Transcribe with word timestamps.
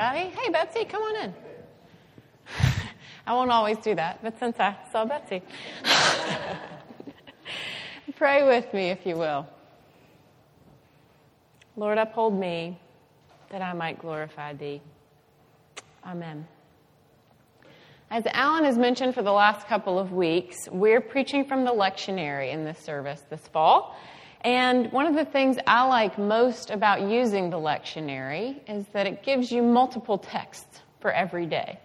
Hey, 0.00 0.30
hey, 0.32 0.52
Betsy, 0.52 0.84
come 0.84 1.02
on 1.02 1.24
in. 1.24 1.34
I 3.26 3.34
won't 3.34 3.50
always 3.50 3.78
do 3.78 3.96
that, 3.96 4.20
but 4.22 4.38
since 4.38 4.56
I 4.60 4.76
saw 4.92 5.04
Betsy, 5.04 5.42
pray 8.16 8.46
with 8.46 8.72
me, 8.72 8.90
if 8.90 9.04
you 9.04 9.16
will. 9.16 9.44
Lord, 11.76 11.98
uphold 11.98 12.38
me 12.38 12.78
that 13.50 13.60
I 13.60 13.72
might 13.72 13.98
glorify 13.98 14.52
thee. 14.52 14.80
Amen. 16.06 16.46
As 18.08 18.24
Alan 18.26 18.66
has 18.66 18.78
mentioned 18.78 19.16
for 19.16 19.22
the 19.22 19.32
last 19.32 19.66
couple 19.66 19.98
of 19.98 20.12
weeks, 20.12 20.68
we're 20.70 21.00
preaching 21.00 21.44
from 21.44 21.64
the 21.64 21.72
lectionary 21.72 22.52
in 22.52 22.64
this 22.64 22.78
service 22.78 23.24
this 23.30 23.48
fall. 23.48 23.96
And 24.42 24.92
one 24.92 25.06
of 25.06 25.14
the 25.14 25.24
things 25.24 25.56
I 25.66 25.86
like 25.86 26.18
most 26.18 26.70
about 26.70 27.02
using 27.02 27.50
the 27.50 27.56
lectionary 27.56 28.60
is 28.68 28.86
that 28.92 29.06
it 29.06 29.22
gives 29.22 29.50
you 29.50 29.62
multiple 29.62 30.18
texts 30.18 30.80
for 31.00 31.10
every 31.10 31.46
day. 31.46 31.78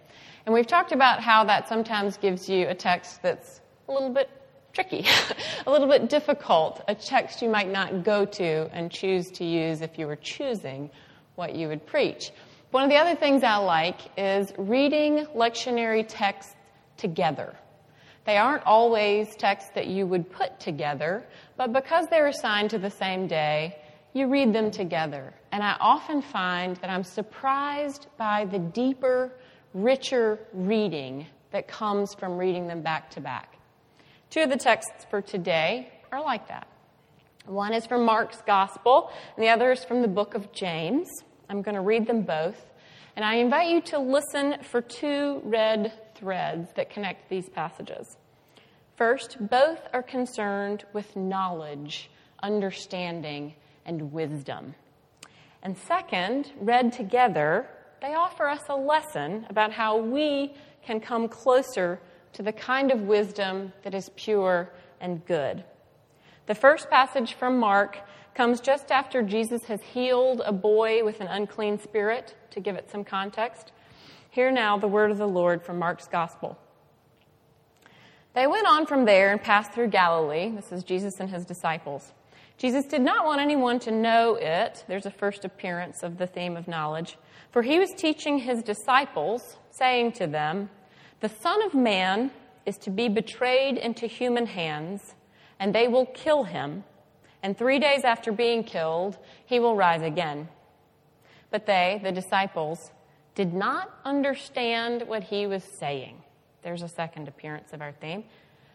And 0.46 0.54
we've 0.54 0.66
talked 0.66 0.92
about 0.92 1.20
how 1.20 1.44
that 1.44 1.68
sometimes 1.68 2.16
gives 2.16 2.48
you 2.48 2.68
a 2.68 2.74
text 2.74 3.22
that's 3.22 3.60
a 3.88 3.92
little 3.92 4.10
bit 4.10 4.30
tricky, 4.72 5.06
a 5.66 5.70
little 5.70 5.88
bit 5.88 6.08
difficult, 6.08 6.82
a 6.86 6.94
text 6.94 7.42
you 7.42 7.48
might 7.48 7.70
not 7.70 8.04
go 8.04 8.24
to 8.24 8.68
and 8.72 8.90
choose 8.90 9.30
to 9.32 9.44
use 9.44 9.80
if 9.80 9.98
you 9.98 10.06
were 10.06 10.16
choosing 10.16 10.90
what 11.34 11.54
you 11.54 11.68
would 11.68 11.86
preach. 11.86 12.30
One 12.70 12.82
of 12.82 12.90
the 12.90 12.96
other 12.96 13.14
things 13.14 13.42
I 13.42 13.56
like 13.56 13.98
is 14.18 14.52
reading 14.58 15.26
lectionary 15.34 16.04
texts 16.06 16.54
together. 16.96 17.54
They 18.24 18.38
aren't 18.38 18.64
always 18.64 19.36
texts 19.36 19.70
that 19.74 19.86
you 19.86 20.06
would 20.06 20.30
put 20.30 20.58
together, 20.58 21.24
but 21.56 21.72
because 21.72 22.06
they're 22.08 22.28
assigned 22.28 22.70
to 22.70 22.78
the 22.78 22.90
same 22.90 23.26
day, 23.26 23.76
you 24.14 24.28
read 24.28 24.54
them 24.54 24.70
together. 24.70 25.34
And 25.52 25.62
I 25.62 25.76
often 25.78 26.22
find 26.22 26.76
that 26.76 26.88
I'm 26.88 27.04
surprised 27.04 28.06
by 28.16 28.46
the 28.46 28.58
deeper, 28.58 29.32
richer 29.74 30.38
reading 30.52 31.26
that 31.50 31.68
comes 31.68 32.14
from 32.14 32.38
reading 32.38 32.66
them 32.66 32.80
back 32.80 33.10
to 33.10 33.20
back. 33.20 33.58
Two 34.30 34.40
of 34.40 34.50
the 34.50 34.56
texts 34.56 35.04
for 35.10 35.20
today 35.20 35.92
are 36.10 36.22
like 36.22 36.48
that. 36.48 36.66
One 37.46 37.74
is 37.74 37.86
from 37.86 38.04
Mark's 38.04 38.40
Gospel, 38.46 39.10
and 39.36 39.44
the 39.44 39.50
other 39.50 39.70
is 39.72 39.84
from 39.84 40.00
the 40.00 40.08
book 40.08 40.34
of 40.34 40.50
James. 40.52 41.08
I'm 41.50 41.60
going 41.60 41.74
to 41.74 41.82
read 41.82 42.06
them 42.06 42.22
both. 42.22 42.56
And 43.16 43.24
I 43.24 43.34
invite 43.34 43.68
you 43.68 43.80
to 43.82 43.98
listen 43.98 44.56
for 44.62 44.80
two 44.80 45.40
red 45.44 45.92
threads 46.14 46.70
that 46.76 46.90
connect 46.90 47.28
these 47.28 47.48
passages. 47.48 48.16
First, 48.96 49.36
both 49.40 49.80
are 49.92 50.02
concerned 50.02 50.84
with 50.92 51.16
knowledge, 51.16 52.10
understanding, 52.42 53.54
and 53.84 54.12
wisdom. 54.12 54.74
And 55.62 55.76
second, 55.76 56.52
read 56.60 56.92
together, 56.92 57.68
they 58.00 58.14
offer 58.14 58.46
us 58.46 58.62
a 58.68 58.76
lesson 58.76 59.46
about 59.48 59.72
how 59.72 59.96
we 59.96 60.54
can 60.84 61.00
come 61.00 61.28
closer 61.28 61.98
to 62.34 62.42
the 62.42 62.52
kind 62.52 62.92
of 62.92 63.02
wisdom 63.02 63.72
that 63.82 63.94
is 63.94 64.10
pure 64.16 64.70
and 65.00 65.24
good. 65.26 65.64
The 66.46 66.54
first 66.54 66.90
passage 66.90 67.34
from 67.34 67.58
Mark 67.58 67.98
comes 68.34 68.60
just 68.60 68.90
after 68.90 69.22
Jesus 69.22 69.64
has 69.64 69.80
healed 69.80 70.42
a 70.44 70.52
boy 70.52 71.04
with 71.04 71.20
an 71.20 71.28
unclean 71.28 71.78
spirit, 71.78 72.34
to 72.50 72.60
give 72.60 72.76
it 72.76 72.90
some 72.90 73.04
context. 73.04 73.72
Hear 74.30 74.50
now 74.50 74.78
the 74.78 74.88
word 74.88 75.10
of 75.10 75.18
the 75.18 75.26
Lord 75.26 75.62
from 75.62 75.78
Mark's 75.78 76.06
Gospel. 76.06 76.58
They 78.34 78.46
went 78.46 78.66
on 78.66 78.86
from 78.86 79.04
there 79.04 79.32
and 79.32 79.42
passed 79.42 79.72
through 79.72 79.88
Galilee. 79.88 80.50
This 80.54 80.72
is 80.72 80.84
Jesus 80.84 81.20
and 81.20 81.30
his 81.30 81.44
disciples. 81.44 82.12
Jesus 82.58 82.84
did 82.84 83.00
not 83.00 83.24
want 83.24 83.40
anyone 83.40 83.78
to 83.80 83.90
know 83.90 84.36
it. 84.36 84.84
There's 84.86 85.06
a 85.06 85.10
first 85.10 85.44
appearance 85.44 86.02
of 86.02 86.18
the 86.18 86.26
theme 86.26 86.56
of 86.56 86.68
knowledge. 86.68 87.16
For 87.50 87.62
he 87.62 87.78
was 87.78 87.90
teaching 87.92 88.38
his 88.38 88.62
disciples, 88.62 89.56
saying 89.70 90.12
to 90.12 90.26
them, 90.26 90.70
The 91.20 91.28
Son 91.28 91.62
of 91.62 91.74
Man 91.74 92.30
is 92.66 92.76
to 92.78 92.90
be 92.90 93.08
betrayed 93.08 93.76
into 93.76 94.06
human 94.06 94.46
hands, 94.46 95.14
and 95.58 95.74
they 95.74 95.88
will 95.88 96.06
kill 96.06 96.44
him 96.44 96.84
and 97.44 97.58
three 97.58 97.78
days 97.78 98.04
after 98.04 98.32
being 98.32 98.64
killed, 98.64 99.18
he 99.44 99.60
will 99.60 99.76
rise 99.76 100.00
again. 100.00 100.48
But 101.50 101.66
they, 101.66 102.00
the 102.02 102.10
disciples, 102.10 102.90
did 103.34 103.52
not 103.52 103.90
understand 104.02 105.02
what 105.06 105.24
he 105.24 105.46
was 105.46 105.62
saying. 105.62 106.23
There's 106.64 106.82
a 106.82 106.88
second 106.88 107.28
appearance 107.28 107.72
of 107.72 107.80
our 107.80 107.92
theme. 107.92 108.24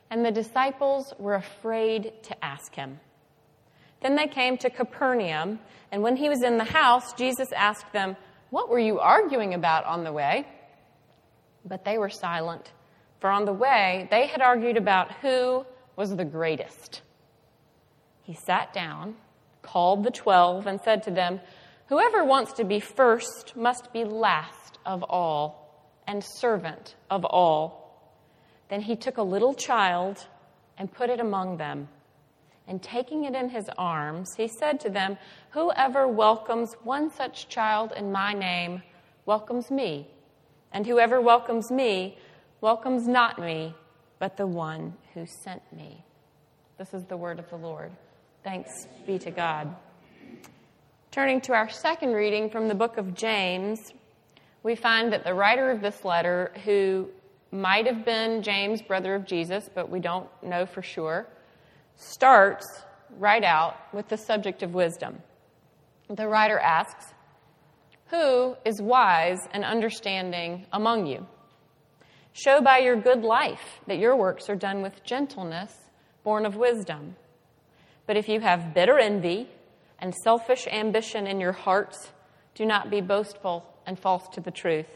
And 0.10 0.24
the 0.26 0.32
disciples 0.32 1.14
were 1.20 1.36
afraid 1.36 2.14
to 2.24 2.46
ask 2.46 2.74
him. 2.74 3.00
Then 4.02 4.16
they 4.16 4.28
came 4.28 4.58
to 4.60 4.70
Capernaum, 4.70 5.60
and 5.92 6.02
when 6.02 6.16
he 6.16 6.30
was 6.30 6.42
in 6.42 6.58
the 6.58 6.64
house, 6.64 7.12
Jesus 7.14 7.52
asked 7.52 7.92
them, 7.92 8.16
What 8.50 8.70
were 8.70 8.80
you 8.80 9.00
arguing 9.00 9.54
about 9.54 9.84
on 9.84 10.06
the 10.06 10.14
way? 10.14 10.48
But 11.66 11.84
they 11.84 11.98
were 11.98 12.10
silent, 12.10 12.72
for 13.20 13.30
on 13.30 13.44
the 13.44 13.52
way 13.52 14.08
they 14.10 14.28
had 14.28 14.42
argued 14.42 14.78
about 14.78 15.12
who 15.16 15.66
was 15.98 16.16
the 16.16 16.24
greatest 16.24 17.02
he 18.30 18.36
sat 18.36 18.72
down, 18.74 19.16
called 19.64 20.04
the 20.04 20.12
twelve, 20.12 20.68
and 20.68 20.80
said 20.82 21.02
to 21.02 21.10
them, 21.10 21.42
Whoever 21.88 22.24
wants 22.24 22.54
to 22.54 22.64
be 22.64 22.80
first 22.80 23.56
must 23.56 23.92
be 23.92 24.04
last 24.04 24.78
of 24.86 25.02
all 25.02 25.90
and 26.06 26.24
servant 26.24 26.94
of 27.10 27.26
all. 27.26 27.79
Then 28.70 28.82
he 28.82 28.96
took 28.96 29.18
a 29.18 29.24
little 29.24 29.54
child 29.54 30.28
and 30.78 30.92
put 30.92 31.10
it 31.10 31.20
among 31.20 31.58
them. 31.58 31.90
And 32.68 32.82
taking 32.82 33.24
it 33.24 33.34
in 33.34 33.50
his 33.50 33.68
arms, 33.78 34.30
he 34.38 34.48
said 34.48 34.80
to 34.82 34.90
them, 34.90 35.18
Whoever 35.52 36.08
welcomes 36.08 36.76
one 36.84 37.12
such 37.12 37.50
child 37.50 37.92
in 37.96 38.12
my 38.12 38.34
name 38.34 38.84
welcomes 39.26 39.72
me. 39.72 40.08
And 40.72 40.86
whoever 40.86 41.20
welcomes 41.20 41.72
me 41.72 42.18
welcomes 42.62 43.08
not 43.08 43.40
me, 43.40 43.74
but 44.20 44.38
the 44.38 44.46
one 44.46 44.94
who 45.16 45.26
sent 45.26 45.64
me. 45.76 46.04
This 46.78 46.94
is 46.94 47.06
the 47.06 47.18
word 47.18 47.40
of 47.40 47.50
the 47.50 47.56
Lord. 47.56 47.92
Thanks 48.44 48.88
be 49.08 49.18
to 49.20 49.32
God. 49.32 49.76
Turning 51.12 51.42
to 51.42 51.54
our 51.54 51.70
second 51.70 52.14
reading 52.14 52.52
from 52.52 52.68
the 52.68 52.76
book 52.76 52.98
of 52.98 53.16
James, 53.16 53.94
we 54.62 54.76
find 54.76 55.12
that 55.12 55.24
the 55.24 55.34
writer 55.34 55.72
of 55.72 55.82
this 55.82 56.06
letter, 56.06 56.52
who 56.66 57.10
might 57.52 57.88
have 57.88 58.06
been 58.06 58.44
James, 58.44 58.82
brother 58.82 59.16
of 59.16 59.26
Jesus, 59.26 59.70
but 59.74 59.90
we 59.90 60.00
don't 60.00 60.28
know 60.44 60.66
for 60.66 60.82
sure, 60.82 61.28
starts 61.96 62.66
right 63.18 63.44
out 63.44 63.76
with 63.94 64.08
the 64.08 64.18
subject 64.18 64.64
of 64.64 64.74
wisdom. 64.74 65.22
The 66.10 66.28
writer 66.28 66.60
asks, 66.60 67.14
Who 68.08 68.56
is 68.66 68.82
wise 68.82 69.40
and 69.52 69.64
understanding 69.64 70.66
among 70.72 71.08
you? 71.08 71.26
Show 72.34 72.62
by 72.62 72.80
your 72.80 72.96
good 72.96 73.24
life 73.24 73.82
that 73.88 73.98
your 73.98 74.16
works 74.16 74.50
are 74.50 74.56
done 74.56 74.82
with 74.82 75.04
gentleness, 75.04 75.74
born 76.24 76.46
of 76.46 76.56
wisdom. 76.56 77.16
But 78.06 78.18
if 78.18 78.30
you 78.30 78.40
have 78.40 78.74
bitter 78.74 78.98
envy 78.98 79.50
and 80.00 80.14
selfish 80.24 80.68
ambition 80.68 81.28
in 81.28 81.40
your 81.40 81.52
hearts, 81.52 82.12
do 82.56 82.66
not 82.66 82.90
be 82.90 83.02
boastful 83.02 83.66
and 83.86 84.00
false 84.00 84.28
to 84.34 84.42
the 84.42 84.52
truth. 84.52 84.88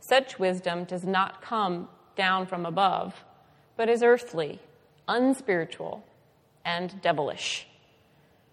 Such 0.00 0.38
wisdom 0.38 0.84
does 0.84 1.04
not 1.04 1.42
come 1.42 1.88
down 2.16 2.46
from 2.46 2.66
above, 2.66 3.24
but 3.76 3.88
is 3.88 4.02
earthly, 4.02 4.60
unspiritual, 5.06 6.04
and 6.64 7.00
devilish. 7.00 7.66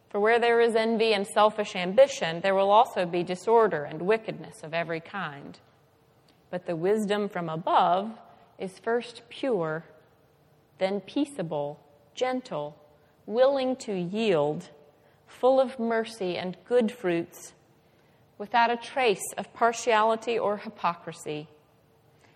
For 0.09 0.19
where 0.19 0.39
there 0.39 0.61
is 0.61 0.75
envy 0.75 1.13
and 1.13 1.25
selfish 1.25 1.75
ambition, 1.75 2.41
there 2.41 2.55
will 2.55 2.71
also 2.71 3.05
be 3.05 3.23
disorder 3.23 3.83
and 3.83 4.01
wickedness 4.01 4.63
of 4.63 4.73
every 4.73 4.99
kind. 4.99 5.57
But 6.49 6.65
the 6.65 6.75
wisdom 6.75 7.27
from 7.27 7.49
above 7.49 8.11
is 8.57 8.79
first 8.79 9.23
pure, 9.29 9.83
then 10.77 11.01
peaceable, 11.01 11.79
gentle 12.15 12.77
willing 13.27 13.75
to 13.75 13.93
yield, 13.93 14.69
full 15.27 15.59
of 15.59 15.77
mercy 15.77 16.37
and 16.37 16.57
good 16.67 16.91
fruits, 16.91 17.53
without 18.37 18.71
a 18.71 18.77
trace 18.77 19.33
of 19.37 19.53
partiality 19.53 20.37
or 20.37 20.57
hypocrisy. 20.57 21.47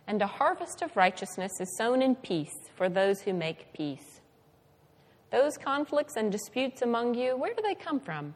And 0.07 0.21
a 0.21 0.27
harvest 0.27 0.81
of 0.81 0.98
righteousness 0.98 1.51
is 1.59 1.77
sown 1.77 2.01
in 2.01 2.15
peace 2.15 2.53
for 2.75 2.89
those 2.89 3.21
who 3.21 3.33
make 3.33 3.74
peace. 3.74 4.19
Those 5.31 5.57
conflicts 5.57 6.15
and 6.18 6.31
disputes 6.31 6.81
among 6.81 7.15
you, 7.15 7.38
where 7.38 7.53
do 7.53 7.62
they 7.62 7.75
come 7.75 8.00
from? 8.00 8.36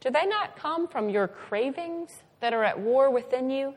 Do 0.00 0.10
they 0.10 0.26
not 0.26 0.56
come 0.56 0.86
from 0.86 1.08
your 1.08 1.26
cravings 1.26 2.10
that 2.40 2.54
are 2.54 2.62
at 2.62 2.78
war 2.78 3.10
within 3.10 3.50
you? 3.50 3.74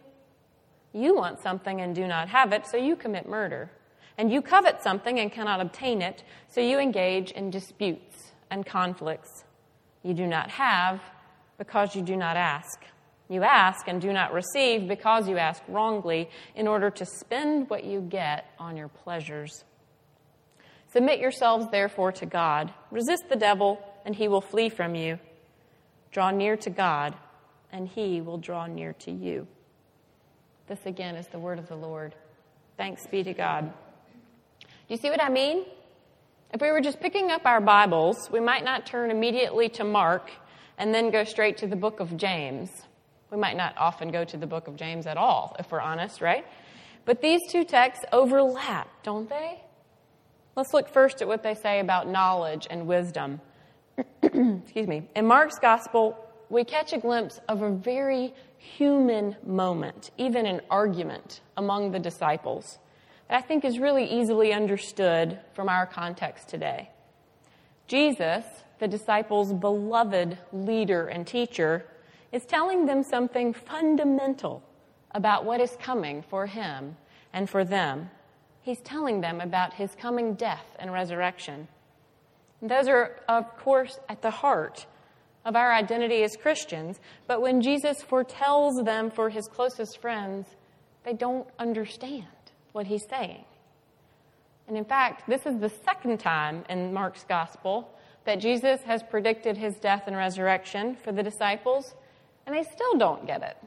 You 0.94 1.16
want 1.16 1.42
something 1.42 1.82
and 1.82 1.96
do 1.96 2.06
not 2.06 2.30
have 2.30 2.54
it, 2.54 2.68
so 2.68 2.78
you 2.78 2.96
commit 2.96 3.28
murder 3.28 3.72
and 4.18 4.32
you 4.32 4.42
covet 4.42 4.84
something 4.84 5.20
and 5.20 5.32
cannot 5.32 5.62
obtain 5.62 6.02
it, 6.02 6.24
so 6.48 6.62
you 6.62 6.78
engage 6.80 7.32
in 7.32 7.50
disputes 7.50 8.34
and 8.52 8.66
conflicts. 8.66 9.46
You 10.04 10.14
do 10.14 10.28
not 10.28 10.52
have 10.52 11.02
because 11.62 11.96
you 11.96 12.02
do 12.02 12.16
not 12.16 12.38
ask. 12.38 12.80
You 13.30 13.44
ask 13.44 13.88
and 13.88 14.02
do 14.02 14.12
not 14.12 14.34
receive 14.34 14.88
because 14.88 15.30
you 15.30 15.38
ask 15.38 15.62
wrongly 15.68 16.28
in 16.56 16.68
order 16.68 16.90
to 16.90 17.06
spend 17.06 17.70
what 17.70 17.84
you 17.84 18.02
get 18.02 18.46
on 18.58 18.76
your 18.76 18.88
pleasures. 18.88 19.64
Submit 20.92 21.20
yourselves 21.20 21.68
therefore 21.70 22.14
to 22.14 22.26
God. 22.26 22.74
Resist 22.90 23.26
the 23.30 23.36
devil, 23.36 23.80
and 24.06 24.16
he 24.16 24.28
will 24.28 24.42
flee 24.42 24.70
from 24.70 24.96
you. 24.96 25.20
Draw 26.12 26.32
near 26.32 26.58
to 26.58 26.72
God, 26.72 27.14
and 27.72 27.88
he 27.88 28.22
will 28.22 28.40
draw 28.40 28.66
near 28.66 28.94
to 28.94 29.12
you. 29.12 29.48
This 30.66 30.84
again 30.88 31.16
is 31.16 31.28
the 31.28 31.38
word 31.38 31.60
of 31.60 31.70
the 31.70 31.76
Lord. 31.76 32.16
Thanks 32.76 33.06
be 33.06 33.24
to 33.24 33.36
God. 33.36 33.72
Do 34.62 34.68
you 34.88 34.98
see 34.98 35.12
what 35.12 35.22
I 35.22 35.30
mean? 35.30 35.64
If 36.56 36.60
we 36.60 36.72
were 36.72 36.82
just 36.82 37.00
picking 37.00 37.30
up 37.30 37.46
our 37.46 37.62
Bibles, 37.62 38.32
we 38.32 38.40
might 38.40 38.66
not 38.66 38.88
turn 38.88 39.12
immediately 39.12 39.70
to 39.70 39.84
Mark 39.84 40.32
and 40.78 40.94
then 40.94 41.12
go 41.12 41.24
straight 41.24 41.58
to 41.58 41.68
the 41.68 41.76
book 41.76 42.00
of 42.00 42.18
James. 42.18 42.70
We 43.32 43.38
might 43.38 43.58
not 43.58 43.76
often 43.78 44.12
go 44.12 44.24
to 44.26 44.38
the 44.38 44.48
book 44.48 44.68
of 44.68 44.76
James 44.76 45.08
at 45.08 45.18
all, 45.18 45.56
if 45.60 45.72
we're 45.72 45.82
honest, 45.82 46.22
right? 46.22 46.46
But 47.06 47.22
these 47.22 47.40
two 47.50 47.64
texts 47.64 48.06
overlap, 48.12 48.90
don't 49.04 49.30
they? 49.30 49.62
Let's 50.56 50.74
look 50.74 50.90
first 50.90 51.22
at 51.22 51.28
what 51.28 51.44
they 51.44 51.56
say 51.56 51.80
about 51.80 52.08
knowledge 52.08 52.68
and 52.70 52.88
wisdom. 52.88 53.40
Excuse 54.24 54.88
me. 54.88 55.10
In 55.16 55.26
Mark's 55.26 55.60
gospel, 55.60 56.18
we 56.50 56.66
catch 56.66 56.92
a 56.92 56.98
glimpse 56.98 57.40
of 57.48 57.62
a 57.62 57.72
very 57.72 58.34
human 58.58 59.38
moment, 59.46 60.12
even 60.18 60.46
an 60.46 60.62
argument 60.70 61.40
among 61.56 61.92
the 61.92 62.00
disciples, 62.00 62.78
that 63.30 63.38
I 63.38 63.42
think 63.42 63.64
is 63.64 63.80
really 63.80 64.06
easily 64.06 64.52
understood 64.54 65.40
from 65.54 65.70
our 65.70 65.86
context 65.86 66.50
today. 66.50 66.90
Jesus, 67.88 68.46
the 68.82 68.88
disciples' 68.88 69.54
beloved 69.54 70.40
leader 70.52 71.06
and 71.06 71.28
teacher, 71.28 71.86
is 72.32 72.44
telling 72.46 72.88
them 72.88 73.04
something 73.04 73.54
fundamental 73.54 74.64
about 75.12 75.46
what 75.46 75.62
is 75.62 75.78
coming 75.80 76.24
for 76.24 76.48
him 76.48 76.98
and 77.32 77.48
for 77.48 77.64
them. 77.64 78.10
He's 78.64 78.82
telling 78.82 79.22
them 79.22 79.40
about 79.40 79.76
his 79.76 79.94
coming 79.94 80.34
death 80.34 80.66
and 80.80 80.92
resurrection. 80.92 81.68
And 82.60 82.72
those 82.72 82.88
are, 82.88 83.20
of 83.30 83.56
course, 83.58 84.00
at 84.10 84.24
the 84.24 84.32
heart 84.32 84.88
of 85.46 85.56
our 85.56 85.72
identity 85.72 86.24
as 86.24 86.36
Christians. 86.36 87.00
But 87.28 87.40
when 87.40 87.62
Jesus 87.62 88.02
foretells 88.02 88.84
them 88.84 89.12
for 89.12 89.30
his 89.30 89.48
closest 89.48 90.02
friends, 90.02 90.48
they 91.04 91.14
don't 91.14 91.48
understand 91.60 92.26
what 92.72 92.88
he's 92.88 93.06
saying. 93.08 93.46
And 94.68 94.76
in 94.76 94.86
fact, 94.86 95.30
this 95.30 95.46
is 95.46 95.60
the 95.60 95.70
second 95.70 96.20
time 96.20 96.64
in 96.68 96.92
Mark's 96.92 97.26
gospel 97.26 97.96
that 98.26 98.40
Jesus 98.40 98.82
has 98.84 99.04
predicted 99.04 99.58
his 99.58 99.76
death 99.76 100.04
and 100.08 100.16
resurrection 100.16 100.96
for 100.96 101.12
the 101.12 101.24
disciples, 101.24 101.96
and 102.46 102.56
they 102.56 102.64
still 102.64 102.98
don't 102.98 103.26
get 103.26 103.42
it. 103.42 103.58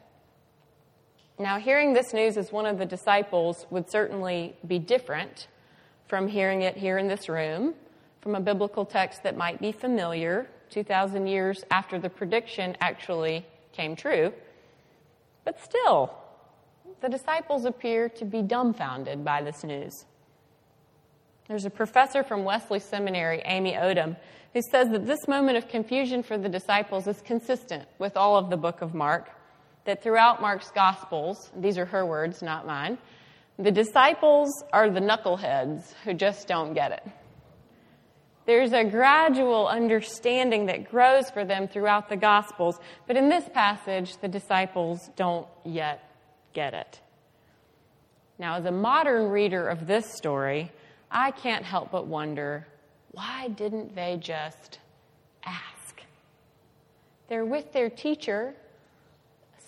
Now, 1.39 1.59
hearing 1.59 1.93
this 1.93 2.13
news 2.15 2.37
as 2.37 2.53
one 2.53 2.67
of 2.67 2.79
the 2.79 2.87
disciples 2.87 3.67
would 3.71 3.91
certainly 3.91 4.57
be 4.67 4.79
different 4.79 5.49
from 6.07 6.29
hearing 6.29 6.63
it 6.63 6.77
here 6.77 6.99
in 6.99 7.09
this 7.09 7.29
room, 7.29 7.75
from 8.21 8.37
a 8.37 8.41
biblical 8.41 8.85
text 8.85 9.23
that 9.25 9.37
might 9.37 9.61
be 9.61 9.73
familiar 9.73 10.49
2,000 10.71 11.27
years 11.27 11.65
after 11.71 11.99
the 11.99 12.09
prediction 12.09 12.77
actually 12.81 13.45
came 13.73 13.97
true. 13.97 14.33
But 15.45 15.61
still, 15.63 16.13
the 17.01 17.09
disciples 17.09 17.65
appear 17.65 18.09
to 18.11 18.25
be 18.25 18.43
dumbfounded 18.43 19.25
by 19.25 19.43
this 19.43 19.65
news. 19.65 20.05
There's 21.49 21.67
a 21.67 21.71
professor 21.71 22.23
from 22.23 22.45
Wesley 22.45 22.79
Seminary, 22.79 23.43
Amy 23.45 23.73
Oden, 23.73 24.17
who 24.55 24.63
says 24.71 24.89
that 24.91 25.07
this 25.07 25.29
moment 25.29 25.59
of 25.59 25.69
confusion 25.69 26.23
for 26.23 26.39
the 26.39 26.49
disciples 26.49 27.07
is 27.07 27.21
consistent 27.21 27.87
with 27.99 28.17
all 28.17 28.37
of 28.37 28.49
the 28.49 28.57
book 28.57 28.81
of 28.81 28.95
Mark, 28.95 29.29
that 29.85 30.03
throughout 30.03 30.41
Mark's 30.41 30.71
Gospels, 30.71 31.51
these 31.55 31.77
are 31.77 31.85
her 31.85 32.07
words, 32.07 32.41
not 32.41 32.67
mine, 32.67 32.97
the 33.59 33.71
disciples 33.71 34.51
are 34.73 34.89
the 34.89 35.01
knuckleheads 35.01 35.93
who 36.05 36.15
just 36.15 36.49
don't 36.49 36.73
get 36.73 36.93
it. 36.93 37.07
There's 38.47 38.73
a 38.73 38.85
gradual 38.85 39.69
understanding 39.69 40.67
that 40.67 40.91
grows 40.91 41.31
for 41.31 41.45
them 41.45 41.69
throughout 41.69 42.09
the 42.09 42.17
Gospels, 42.17 42.79
but 43.07 43.17
in 43.17 43.29
this 43.29 43.49
passage, 43.51 44.17
the 44.17 44.29
disciples 44.29 45.11
don't 45.15 45.47
yet 45.65 46.11
get 46.55 46.73
it. 46.73 47.01
Now, 48.39 48.57
as 48.57 48.65
a 48.65 48.73
modern 48.73 49.29
reader 49.29 49.69
of 49.69 49.87
this 49.87 50.11
story, 50.15 50.73
I 51.15 51.31
can't 51.31 51.65
help 51.65 51.93
but 51.93 52.07
wonder 52.09 52.67
why 53.13 53.47
didn't 53.47 53.95
they 53.95 54.19
just 54.21 54.81
ask? 55.45 56.03
They're 57.29 57.45
with 57.45 57.73
their 57.73 57.89
teacher, 57.89 58.55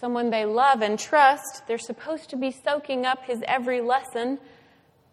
someone 0.01 0.31
they 0.31 0.45
love 0.45 0.83
and 0.83 0.99
trust. 0.99 1.63
They're 1.69 1.79
supposed 1.79 2.31
to 2.31 2.37
be 2.37 2.51
soaking 2.51 3.07
up 3.07 3.25
his 3.25 3.43
every 3.47 3.81
lesson. 3.81 4.39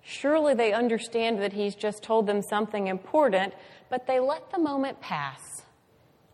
Surely 0.01 0.55
they 0.55 0.73
understand 0.73 1.39
that 1.39 1.53
he's 1.53 1.75
just 1.75 2.01
told 2.01 2.25
them 2.25 2.41
something 2.41 2.87
important, 2.87 3.53
but 3.89 4.07
they 4.07 4.19
let 4.19 4.51
the 4.51 4.59
moment 4.59 4.99
pass 4.99 5.39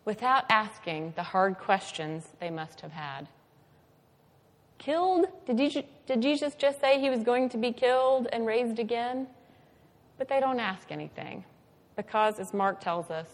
without 0.06 0.44
asking 0.48 1.12
the 1.14 1.22
hard 1.22 1.58
questions 1.58 2.26
they 2.40 2.50
must 2.50 2.80
have 2.80 2.92
had. 2.92 3.28
Killed? 4.78 5.26
Did, 5.46 5.84
did 6.06 6.22
Jesus 6.22 6.54
just 6.54 6.80
say 6.80 6.98
he 6.98 7.10
was 7.10 7.22
going 7.22 7.50
to 7.50 7.58
be 7.58 7.70
killed 7.70 8.26
and 8.32 8.46
raised 8.46 8.78
again? 8.78 9.26
But 10.20 10.28
they 10.28 10.38
don't 10.38 10.60
ask 10.60 10.92
anything 10.92 11.46
because, 11.96 12.38
as 12.38 12.52
Mark 12.52 12.78
tells 12.78 13.10
us, 13.10 13.26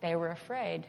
they 0.00 0.14
were 0.14 0.30
afraid. 0.30 0.86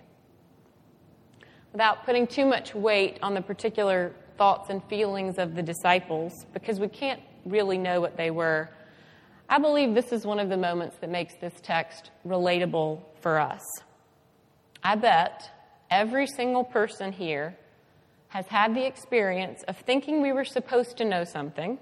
Without 1.72 2.06
putting 2.06 2.28
too 2.28 2.46
much 2.46 2.76
weight 2.76 3.18
on 3.24 3.34
the 3.34 3.42
particular 3.42 4.14
thoughts 4.38 4.70
and 4.70 4.84
feelings 4.84 5.40
of 5.40 5.56
the 5.56 5.64
disciples, 5.64 6.46
because 6.54 6.80
we 6.80 6.88
can't 6.88 7.20
really 7.46 7.80
know 7.80 8.00
what 8.00 8.16
they 8.16 8.30
were, 8.30 8.70
I 9.50 9.58
believe 9.58 9.96
this 9.96 10.12
is 10.12 10.24
one 10.24 10.38
of 10.38 10.50
the 10.50 10.58
moments 10.58 10.98
that 10.98 11.10
makes 11.10 11.34
this 11.42 11.56
text 11.64 12.12
relatable 12.28 13.02
for 13.20 13.40
us. 13.40 13.64
I 14.84 14.98
bet 14.98 15.50
every 15.90 16.28
single 16.28 16.64
person 16.64 17.12
here 17.12 17.58
has 18.28 18.46
had 18.46 18.76
the 18.76 18.86
experience 18.86 19.64
of 19.68 19.78
thinking 19.78 20.22
we 20.22 20.32
were 20.32 20.46
supposed 20.46 20.98
to 20.98 21.06
know 21.06 21.24
something, 21.24 21.80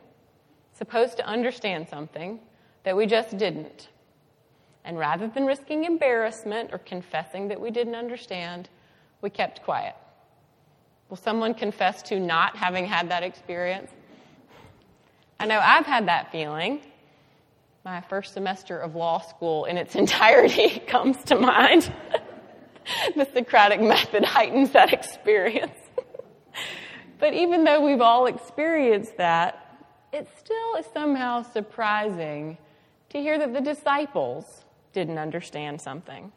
supposed 0.71 1.17
to 1.17 1.25
understand 1.25 1.89
something, 1.89 2.39
that 2.83 2.95
we 2.95 3.05
just 3.05 3.37
didn't. 3.37 3.89
And 4.85 4.97
rather 4.97 5.27
than 5.27 5.45
risking 5.45 5.83
embarrassment 5.83 6.69
or 6.71 6.77
confessing 6.77 7.49
that 7.49 7.59
we 7.59 7.71
didn't 7.71 7.95
understand, 7.95 8.69
we 9.21 9.29
kept 9.29 9.63
quiet. 9.63 9.95
Will 11.09 11.17
someone 11.17 11.53
confess 11.53 12.01
to 12.03 12.19
not 12.19 12.55
having 12.55 12.85
had 12.85 13.09
that 13.09 13.23
experience? 13.23 13.91
I 15.39 15.45
know 15.45 15.59
I've 15.61 15.85
had 15.85 16.07
that 16.07 16.31
feeling 16.31 16.81
my 17.87 18.01
first 18.01 18.33
semester 18.33 18.77
of 18.77 18.95
law 18.95 19.21
school 19.21 19.63
in 19.63 19.77
its 19.77 19.95
entirety 20.03 20.79
comes 20.87 21.23
to 21.23 21.35
mind. 21.35 21.89
the 23.15 23.25
Socratic 23.33 23.79
method 23.79 24.25
heightens 24.25 24.71
that 24.71 24.91
experience. 24.91 25.79
but 27.17 27.33
even 27.33 27.63
though 27.63 27.85
we've 27.85 28.01
all 28.01 28.25
experienced 28.25 29.15
that, 29.15 29.85
it 30.11 30.27
still 30.37 30.75
is 30.75 30.85
somehow 30.93 31.43
surprising 31.43 32.57
to 33.17 33.23
hear 33.23 33.37
that 33.39 33.53
the 33.53 33.61
disciples 33.61 34.45
didn't 34.93 35.17
understand 35.17 35.81
something. 35.81 36.31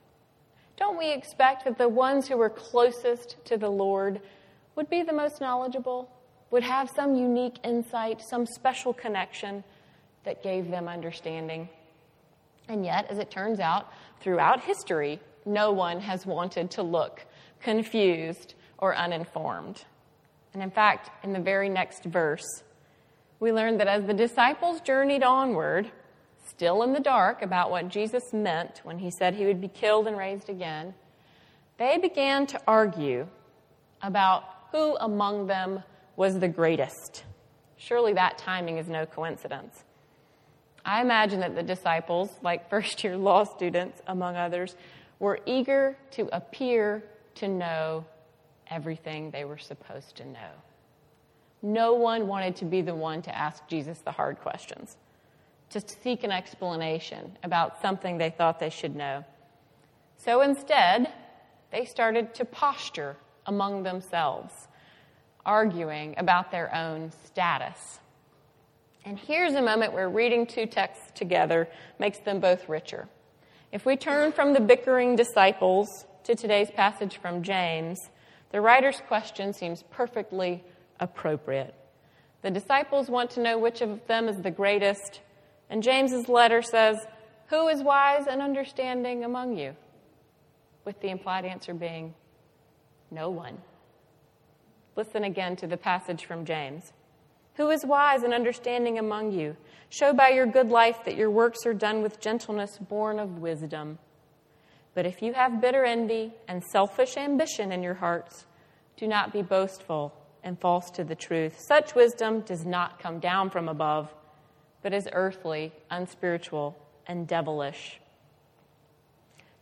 Don't 0.77 0.99
we 0.99 1.13
expect 1.13 1.65
that 1.65 1.79
the 1.79 1.89
ones 1.89 2.27
who 2.27 2.37
were 2.37 2.51
closest 2.51 3.37
to 3.45 3.57
the 3.57 3.71
Lord 3.71 4.21
would 4.77 4.89
be 4.89 5.03
the 5.03 5.13
most 5.13 5.41
knowledgeable, 5.41 6.11
would 6.51 6.63
have 6.63 6.91
some 6.91 7.15
unique 7.15 7.59
insight, 7.65 8.23
some 8.23 8.47
special 8.47 8.93
connection? 8.93 9.63
that 10.25 10.43
gave 10.43 10.71
them 10.71 10.89
understanding. 10.89 11.69
And 12.69 12.85
yet, 12.85 13.07
as 13.11 13.19
it 13.19 13.31
turns 13.31 13.61
out, 13.61 13.93
throughout 14.21 14.63
history, 14.63 15.21
no 15.47 15.73
one 15.73 16.01
has 16.01 16.27
wanted 16.27 16.71
to 16.73 16.83
look 16.83 17.25
confused 17.61 18.55
or 18.79 18.95
uninformed. 18.95 19.85
And 20.55 20.63
in 20.63 20.71
fact, 20.71 21.11
in 21.25 21.33
the 21.33 21.41
very 21.41 21.69
next 21.69 22.05
verse, 22.05 22.63
we 23.39 23.53
learn 23.53 23.79
that 23.79 23.89
as 23.89 24.05
the 24.05 24.15
disciples 24.15 24.81
journeyed 24.81 25.23
onward, 25.23 25.91
still 26.51 26.83
in 26.83 26.93
the 26.93 27.01
dark 27.01 27.43
about 27.43 27.71
what 27.71 27.89
Jesus 27.89 28.33
meant 28.33 28.81
when 28.83 28.99
he 28.99 29.11
said 29.11 29.35
he 29.35 29.47
would 29.47 29.61
be 29.61 29.69
killed 29.69 30.07
and 30.07 30.17
raised 30.17 30.49
again, 30.49 30.95
they 31.79 31.97
began 31.97 32.47
to 32.49 32.61
argue 32.67 33.27
about 34.03 34.45
who 34.73 34.97
among 34.97 35.47
them 35.47 35.83
was 36.17 36.39
the 36.39 36.49
greatest. 36.49 37.25
Surely 37.77 38.13
that 38.13 38.37
timing 38.37 38.79
is 38.79 38.89
no 38.89 39.07
coincidence. 39.07 39.85
I 40.85 41.01
imagine 41.01 41.41
that 41.41 41.55
the 41.55 41.63
disciples, 41.63 42.31
like 42.43 42.69
first 42.69 43.03
year 43.05 43.17
law 43.29 43.45
students, 43.45 44.01
among 44.07 44.37
others, 44.37 44.77
were 45.19 45.39
eager 45.47 45.97
to 46.13 46.29
appear 46.35 47.03
to 47.37 47.49
know 47.49 48.05
everything 48.69 49.31
they 49.31 49.45
were 49.45 49.59
supposed 49.59 50.17
to 50.17 50.25
know. 50.25 50.51
No 51.63 51.95
one 51.95 52.27
wanted 52.27 52.57
to 52.57 52.65
be 52.65 52.81
the 52.81 52.95
one 52.95 53.23
to 53.23 53.37
ask 53.37 53.67
Jesus 53.69 53.99
the 53.99 54.13
hard 54.13 54.41
questions, 54.41 54.97
to 55.71 55.81
seek 55.81 56.25
an 56.25 56.33
explanation 56.33 57.37
about 57.43 57.81
something 57.81 58.19
they 58.19 58.31
thought 58.31 58.59
they 58.61 58.71
should 58.71 58.97
know. 58.97 59.25
So 60.17 60.41
instead, 60.43 61.13
they 61.71 61.85
started 61.85 62.35
to 62.35 62.45
posture 62.45 63.17
among 63.47 63.85
themselves, 63.85 64.69
arguing 65.47 66.15
about 66.19 66.51
their 66.51 66.75
own 66.75 67.13
status 67.25 68.01
and 69.05 69.19
here's 69.19 69.55
a 69.55 69.63
moment 69.63 69.93
where 69.93 70.09
reading 70.09 70.47
two 70.47 70.67
texts 70.67 71.11
together 71.15 71.69
makes 71.99 72.19
them 72.19 72.39
both 72.39 72.69
richer. 72.69 73.09
If 73.73 73.87
we 73.87 73.97
turn 73.97 74.33
from 74.33 74.53
the 74.53 74.61
bickering 74.61 75.17
disciples 75.17 76.05
to 76.25 76.35
today's 76.35 76.71
passage 76.71 77.17
from 77.17 77.43
James, 77.43 77.99
the 78.53 78.61
writer's 78.61 79.01
question 79.09 79.53
seems 79.55 79.85
perfectly 79.91 80.63
appropriate. 80.99 81.75
The 82.43 82.51
disciples 82.51 83.09
want 83.09 83.31
to 83.33 83.41
know 83.41 83.59
which 83.59 83.81
of 83.81 84.07
them 84.07 84.29
is 84.29 84.43
the 84.43 84.51
greatest, 84.51 85.21
and 85.71 85.83
James's 85.83 86.29
letter 86.29 86.61
says, 86.61 86.99
Who 87.49 87.69
is 87.69 87.83
wise 87.83 88.27
and 88.29 88.43
understanding 88.43 89.25
among 89.25 89.57
you? 89.57 89.77
With 90.85 91.01
the 91.01 91.09
implied 91.09 91.45
answer 91.45 91.73
being, 91.73 92.15
No 93.11 93.31
one. 93.31 93.59
Listen 94.97 95.25
again 95.25 95.57
to 95.57 95.67
the 95.67 95.77
passage 95.77 96.27
from 96.27 96.45
James. 96.45 96.93
Who 97.55 97.71
is 97.71 97.85
wise 97.87 98.23
and 98.23 98.35
understanding 98.35 98.99
among 98.99 99.33
you? 99.33 99.57
Show 99.89 100.13
by 100.13 100.31
your 100.31 100.47
good 100.47 100.69
life 100.69 101.05
that 101.05 101.17
your 101.17 101.31
works 101.31 101.65
are 101.67 101.75
done 101.75 102.03
with 102.03 102.21
gentleness 102.21 102.79
born 102.79 103.19
of 103.19 103.39
wisdom. 103.39 103.99
But 104.95 105.07
if 105.07 105.23
you 105.23 105.33
have 105.35 105.61
bitter 105.61 105.85
envy 105.85 106.33
and 106.49 106.65
selfish 106.65 107.17
ambition 107.17 107.71
in 107.71 107.83
your 107.83 107.95
hearts, 107.95 108.47
do 108.97 109.07
not 109.07 109.33
be 109.33 109.43
boastful 109.43 110.13
and 110.43 110.61
false 110.61 110.91
to 110.91 111.05
the 111.05 111.15
truth. 111.15 111.61
Such 111.61 111.95
wisdom 111.95 112.41
does 112.41 112.65
not 112.65 112.99
come 112.99 113.21
down 113.21 113.51
from 113.51 113.69
above, 113.69 114.13
but 114.83 114.93
is 114.93 115.09
earthly, 115.13 115.73
unspiritual, 115.91 116.77
and 117.07 117.27
devilish. 117.27 118.01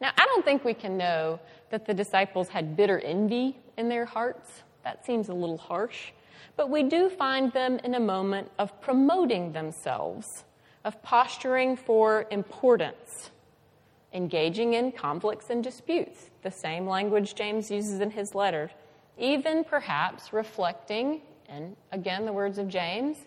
Now, 0.00 0.12
I 0.16 0.26
don't 0.26 0.44
think 0.44 0.64
we 0.64 0.75
can 0.75 0.96
know 0.96 1.40
that 1.70 1.87
the 1.87 1.94
disciples 1.94 2.48
had 2.48 2.76
bitter 2.76 3.00
envy 3.00 3.56
in 3.76 3.88
their 3.88 4.04
hearts. 4.04 4.62
That 4.84 5.04
seems 5.04 5.28
a 5.28 5.34
little 5.34 5.58
harsh. 5.58 6.12
But 6.56 6.70
we 6.70 6.82
do 6.84 7.08
find 7.08 7.52
them 7.52 7.78
in 7.84 7.94
a 7.94 8.00
moment 8.00 8.50
of 8.58 8.80
promoting 8.80 9.52
themselves, 9.52 10.44
of 10.84 11.02
posturing 11.02 11.76
for 11.76 12.26
importance, 12.30 13.30
engaging 14.12 14.75
in 14.75 14.92
conflicts 14.92 15.50
and 15.50 15.62
disputes, 15.62 16.30
the 16.42 16.50
same 16.50 16.87
language 16.87 17.34
James 17.34 17.70
uses 17.70 18.00
in 18.00 18.10
his 18.10 18.34
letter, 18.34 18.70
even 19.18 19.64
perhaps 19.64 20.32
reflecting, 20.32 21.20
and 21.48 21.76
again 21.92 22.25
the 22.25 22.32
words 22.32 22.58
of 22.58 22.68
James, 22.68 23.18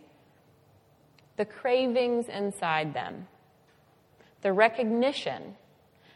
the 1.38 1.46
cravings 1.46 2.28
inside 2.28 2.94
them, 2.94 3.28
the 4.42 4.54
recognition 4.54 5.56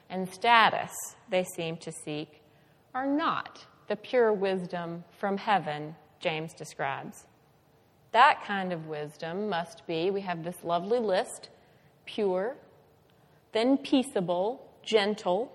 and 0.10 0.30
status 0.30 0.92
they 1.30 1.44
seem 1.44 1.78
to 1.78 1.92
seek 1.92 2.42
are 2.94 3.08
not 3.08 3.66
the 3.88 3.96
pure 3.96 4.34
wisdom 4.34 5.04
from 5.18 5.38
heaven 5.38 5.96
James 6.20 6.54
describes. 6.54 7.26
That 8.12 8.44
kind 8.46 8.72
of 8.72 8.88
wisdom 8.88 9.50
must 9.50 9.86
be, 9.86 10.10
we 10.10 10.22
have 10.22 10.44
this 10.44 10.64
lovely 10.64 11.00
list 11.00 11.50
pure, 12.06 12.56
then 13.52 13.78
peaceable, 13.78 14.66
gentle, 14.84 15.52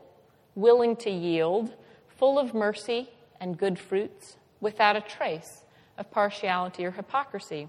willing 0.54 0.96
to 0.96 1.10
yield, 1.10 1.74
full 2.18 2.38
of 2.38 2.54
mercy 2.54 3.08
and 3.40 3.56
good 3.56 3.78
fruits, 3.78 4.36
without 4.60 4.96
a 4.96 5.00
trace 5.00 5.64
of 5.96 6.10
partiality 6.10 6.84
or 6.84 6.90
hypocrisy. 6.90 7.68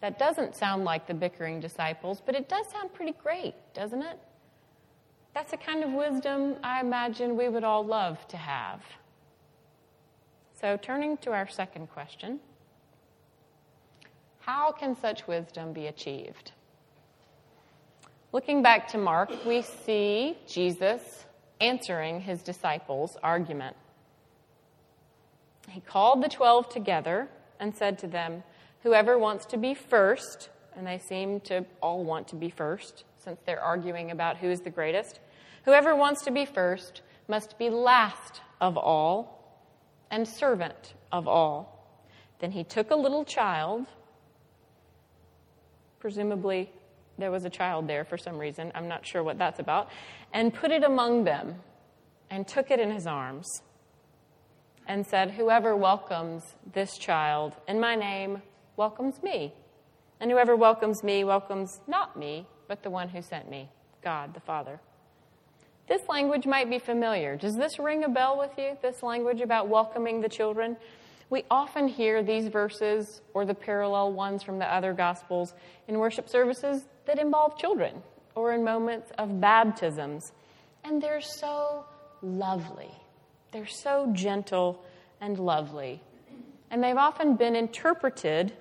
That 0.00 0.18
doesn't 0.18 0.54
sound 0.54 0.84
like 0.84 1.06
the 1.06 1.14
bickering 1.14 1.60
disciples, 1.60 2.22
but 2.24 2.34
it 2.34 2.48
does 2.48 2.68
sound 2.68 2.92
pretty 2.92 3.12
great, 3.12 3.54
doesn't 3.72 4.02
it? 4.02 4.18
That's 5.34 5.50
the 5.50 5.56
kind 5.56 5.82
of 5.82 5.90
wisdom 5.90 6.56
I 6.62 6.80
imagine 6.80 7.36
we 7.36 7.48
would 7.48 7.64
all 7.64 7.84
love 7.84 8.26
to 8.28 8.36
have. 8.36 8.82
So, 10.60 10.78
turning 10.80 11.16
to 11.18 11.32
our 11.32 11.48
second 11.48 11.88
question 11.88 12.40
how 14.40 14.72
can 14.72 14.94
such 14.94 15.26
wisdom 15.26 15.72
be 15.72 15.86
achieved? 15.86 16.52
Looking 18.32 18.62
back 18.62 18.88
to 18.88 18.98
Mark, 18.98 19.30
we 19.46 19.62
see 19.62 20.36
Jesus 20.46 21.24
answering 21.60 22.20
his 22.20 22.42
disciples' 22.42 23.16
argument. 23.22 23.74
He 25.70 25.80
called 25.80 26.22
the 26.22 26.28
twelve 26.28 26.68
together 26.68 27.28
and 27.58 27.74
said 27.74 27.98
to 28.00 28.06
them, 28.06 28.42
Whoever 28.84 29.18
wants 29.18 29.46
to 29.46 29.56
be 29.56 29.72
first, 29.72 30.50
and 30.76 30.86
they 30.86 30.98
seem 30.98 31.40
to 31.40 31.64
all 31.80 32.04
want 32.04 32.28
to 32.28 32.36
be 32.36 32.50
first 32.50 33.04
since 33.16 33.40
they're 33.46 33.60
arguing 33.60 34.10
about 34.10 34.36
who 34.36 34.50
is 34.50 34.60
the 34.60 34.68
greatest, 34.68 35.20
whoever 35.64 35.96
wants 35.96 36.22
to 36.24 36.30
be 36.30 36.44
first 36.44 37.00
must 37.26 37.58
be 37.58 37.70
last 37.70 38.42
of 38.60 38.76
all 38.76 39.58
and 40.10 40.28
servant 40.28 40.92
of 41.10 41.26
all. 41.26 41.88
Then 42.40 42.50
he 42.50 42.62
took 42.62 42.90
a 42.90 42.94
little 42.94 43.24
child, 43.24 43.86
presumably 45.98 46.70
there 47.16 47.30
was 47.30 47.46
a 47.46 47.50
child 47.50 47.88
there 47.88 48.04
for 48.04 48.18
some 48.18 48.36
reason, 48.36 48.70
I'm 48.74 48.86
not 48.86 49.06
sure 49.06 49.22
what 49.22 49.38
that's 49.38 49.60
about, 49.60 49.88
and 50.34 50.52
put 50.52 50.70
it 50.70 50.84
among 50.84 51.24
them 51.24 51.54
and 52.28 52.46
took 52.46 52.70
it 52.70 52.78
in 52.78 52.90
his 52.90 53.06
arms 53.06 53.46
and 54.86 55.06
said, 55.06 55.30
Whoever 55.30 55.74
welcomes 55.74 56.42
this 56.74 56.98
child 56.98 57.54
in 57.66 57.80
my 57.80 57.94
name 57.94 58.42
welcomes 58.76 59.22
me. 59.22 59.52
And 60.20 60.30
whoever 60.30 60.56
welcomes 60.56 61.02
me 61.02 61.24
welcomes 61.24 61.80
not 61.86 62.16
me, 62.16 62.46
but 62.68 62.82
the 62.82 62.90
one 62.90 63.08
who 63.08 63.22
sent 63.22 63.50
me, 63.50 63.68
God 64.02 64.34
the 64.34 64.40
Father. 64.40 64.80
This 65.86 66.08
language 66.08 66.46
might 66.46 66.70
be 66.70 66.78
familiar. 66.78 67.36
Does 67.36 67.56
this 67.56 67.78
ring 67.78 68.04
a 68.04 68.08
bell 68.08 68.38
with 68.38 68.52
you? 68.56 68.78
This 68.80 69.02
language 69.02 69.40
about 69.40 69.68
welcoming 69.68 70.20
the 70.20 70.28
children? 70.28 70.76
We 71.28 71.44
often 71.50 71.88
hear 71.88 72.22
these 72.22 72.48
verses 72.48 73.20
or 73.34 73.44
the 73.44 73.54
parallel 73.54 74.12
ones 74.12 74.42
from 74.42 74.58
the 74.58 74.72
other 74.72 74.92
Gospels 74.92 75.52
in 75.88 75.98
worship 75.98 76.28
services 76.28 76.86
that 77.06 77.18
involve 77.18 77.58
children 77.58 78.02
or 78.34 78.52
in 78.54 78.64
moments 78.64 79.10
of 79.18 79.40
baptisms. 79.40 80.32
And 80.84 81.02
they're 81.02 81.20
so 81.20 81.84
lovely. 82.22 82.90
They're 83.52 83.66
so 83.66 84.10
gentle 84.12 84.82
and 85.20 85.38
lovely. 85.38 86.02
And 86.70 86.82
they've 86.82 86.96
often 86.96 87.36
been 87.36 87.56
interpreted 87.56 88.52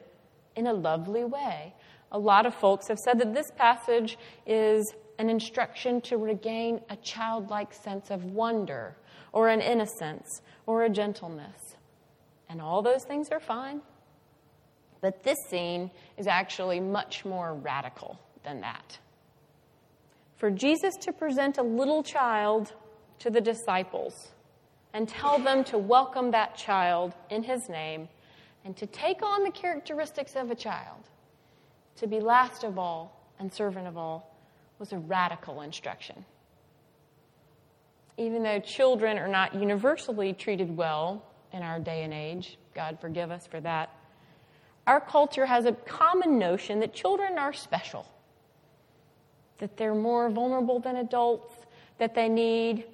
in 0.55 0.67
a 0.67 0.74
lovely 0.74 1.24
way. 1.24 1.74
A 2.12 2.19
lot 2.19 2.45
of 2.45 2.53
folks 2.53 2.88
have 2.88 3.00
said 3.00 3.19
that 3.19 3.33
this 3.33 3.51
passage 3.57 4.17
is 4.45 4.93
an 5.19 5.29
instruction 5.29 6.01
to 6.01 6.17
regain 6.17 6.81
a 6.89 6.95
childlike 6.98 7.74
sense 7.74 8.12
of 8.12 8.24
wonder 8.25 8.95
or 9.31 9.50
an 9.50 9.62
innocence 9.62 10.41
or 10.65 10.83
a 10.83 10.89
gentleness. 10.89 11.75
And 12.50 12.62
all 12.62 12.81
those 12.81 13.03
things 13.03 13.29
are 13.29 13.39
fine. 13.39 13.81
But 15.01 15.24
this 15.24 15.38
scene 15.50 15.91
is 16.17 16.27
actually 16.27 16.79
much 16.79 17.25
more 17.25 17.55
radical 17.55 18.19
than 18.43 18.62
that. 18.62 18.98
For 20.38 20.51
Jesus 20.51 20.95
to 21.01 21.12
present 21.12 21.57
a 21.57 21.63
little 21.63 22.03
child 22.03 22.74
to 23.19 23.29
the 23.29 23.41
disciples 23.41 24.31
and 24.93 25.07
tell 25.07 25.39
them 25.39 25.63
to 25.65 25.77
welcome 25.77 26.31
that 26.31 26.55
child 26.55 27.13
in 27.29 27.43
his 27.43 27.67
name 27.69 28.07
and 28.65 28.75
to 28.77 28.86
take 28.88 29.22
on 29.22 29.43
the 29.43 29.51
characteristics 29.51 30.36
of 30.36 30.51
a 30.51 30.55
child, 30.55 31.03
to 31.98 32.08
be 32.08 32.20
last 32.20 32.63
of 32.63 32.77
all 32.77 33.20
and 33.39 33.51
servant 33.51 33.88
of 33.88 33.98
all, 33.98 34.36
was 34.79 34.93
a 34.93 34.98
radical 34.98 35.62
instruction. 35.62 36.25
Even 38.17 38.43
though 38.43 38.60
children 38.60 39.17
are 39.17 39.27
not 39.27 39.55
universally 39.55 40.34
treated 40.34 40.75
well 40.75 41.24
in 41.51 41.63
our 41.63 41.79
day 41.79 42.03
and 42.03 42.13
age, 42.13 42.58
God 42.74 43.00
forgive 43.00 43.32
us 43.32 43.48
for 43.48 43.60
that, 43.62 43.89
our 44.86 45.00
culture 45.00 45.46
has 45.46 45.65
a 45.65 45.72
common 45.72 46.38
notion 46.38 46.79
that 46.82 46.93
children 46.93 47.38
are 47.38 47.53
special, 47.53 48.05
that 49.60 49.77
they're 49.77 49.96
more 49.96 50.29
vulnerable 50.29 50.79
than 50.79 50.98
adults, 50.98 51.55
that 51.98 52.13
they 52.13 52.27
need 52.27 52.86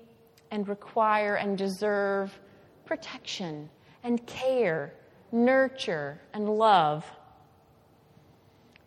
and 0.51 0.67
require 0.67 1.35
and 1.35 1.57
deserve 1.57 2.37
protection 2.85 3.69
and 4.03 4.25
care, 4.27 4.93
nurture 5.31 6.19
and 6.33 6.49
love. 6.49 7.09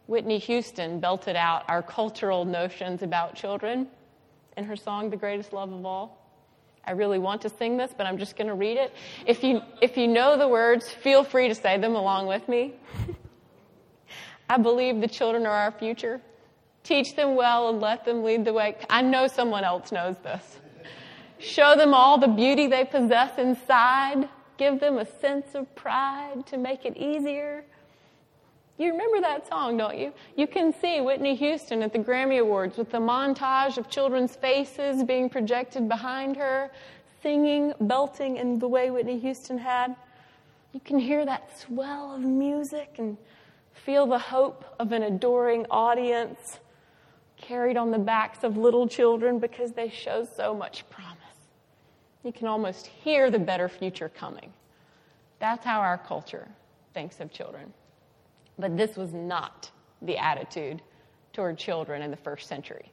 Whitney 0.06 0.38
Houston 0.38 1.00
belted 1.00 1.36
out 1.36 1.64
our 1.68 1.82
cultural 1.82 2.44
notions 2.44 3.02
about 3.02 3.34
children 3.34 3.88
in 4.56 4.64
her 4.64 4.76
song, 4.76 5.10
The 5.10 5.16
Greatest 5.16 5.52
Love 5.52 5.72
of 5.72 5.86
All. 5.86 6.18
I 6.84 6.92
really 6.92 7.18
want 7.18 7.42
to 7.42 7.48
sing 7.48 7.76
this, 7.76 7.92
but 7.96 8.06
I'm 8.06 8.18
just 8.18 8.36
going 8.36 8.48
to 8.48 8.54
read 8.54 8.76
it. 8.76 8.92
If 9.24 9.44
you, 9.44 9.62
if 9.80 9.96
you 9.96 10.08
know 10.08 10.36
the 10.36 10.48
words, 10.48 10.88
feel 10.88 11.22
free 11.22 11.48
to 11.48 11.54
say 11.54 11.78
them 11.78 11.94
along 11.94 12.26
with 12.26 12.48
me. 12.48 12.74
I 14.50 14.58
believe 14.58 15.00
the 15.00 15.08
children 15.08 15.46
are 15.46 15.52
our 15.52 15.70
future. 15.70 16.20
Teach 16.82 17.14
them 17.14 17.36
well 17.36 17.68
and 17.68 17.80
let 17.80 18.04
them 18.04 18.24
lead 18.24 18.44
the 18.44 18.52
way. 18.52 18.76
I 18.90 19.02
know 19.02 19.28
someone 19.28 19.62
else 19.62 19.92
knows 19.92 20.16
this. 20.24 20.58
Show 21.38 21.76
them 21.76 21.94
all 21.94 22.18
the 22.18 22.28
beauty 22.28 22.66
they 22.66 22.84
possess 22.84 23.38
inside. 23.38 24.28
Give 24.62 24.78
them 24.78 24.98
a 24.98 25.04
sense 25.20 25.56
of 25.56 25.74
pride 25.74 26.46
to 26.46 26.56
make 26.56 26.84
it 26.84 26.96
easier. 26.96 27.64
You 28.78 28.92
remember 28.92 29.20
that 29.20 29.48
song, 29.48 29.76
don't 29.76 29.98
you? 29.98 30.12
You 30.36 30.46
can 30.46 30.72
see 30.72 31.00
Whitney 31.00 31.34
Houston 31.34 31.82
at 31.82 31.92
the 31.92 31.98
Grammy 31.98 32.38
Awards 32.38 32.76
with 32.76 32.92
the 32.92 32.98
montage 32.98 33.76
of 33.76 33.90
children's 33.90 34.36
faces 34.36 35.02
being 35.02 35.28
projected 35.28 35.88
behind 35.88 36.36
her, 36.36 36.70
singing, 37.24 37.72
belting 37.80 38.36
in 38.36 38.60
the 38.60 38.68
way 38.68 38.92
Whitney 38.92 39.18
Houston 39.18 39.58
had. 39.58 39.96
You 40.72 40.78
can 40.78 41.00
hear 41.00 41.26
that 41.26 41.58
swell 41.58 42.14
of 42.14 42.20
music 42.20 42.94
and 42.98 43.16
feel 43.74 44.06
the 44.06 44.20
hope 44.20 44.64
of 44.78 44.92
an 44.92 45.02
adoring 45.02 45.66
audience 45.72 46.60
carried 47.36 47.76
on 47.76 47.90
the 47.90 47.98
backs 47.98 48.44
of 48.44 48.56
little 48.56 48.86
children 48.86 49.40
because 49.40 49.72
they 49.72 49.88
show 49.88 50.24
so 50.24 50.54
much 50.54 50.88
promise. 50.88 51.11
You 52.24 52.32
can 52.32 52.46
almost 52.46 52.86
hear 52.86 53.30
the 53.30 53.38
better 53.38 53.68
future 53.68 54.08
coming. 54.08 54.52
That's 55.38 55.64
how 55.64 55.80
our 55.80 55.98
culture 55.98 56.46
thinks 56.94 57.20
of 57.20 57.32
children. 57.32 57.72
But 58.58 58.76
this 58.76 58.96
was 58.96 59.12
not 59.12 59.70
the 60.02 60.16
attitude 60.18 60.82
toward 61.32 61.58
children 61.58 62.02
in 62.02 62.10
the 62.10 62.16
first 62.16 62.48
century. 62.48 62.92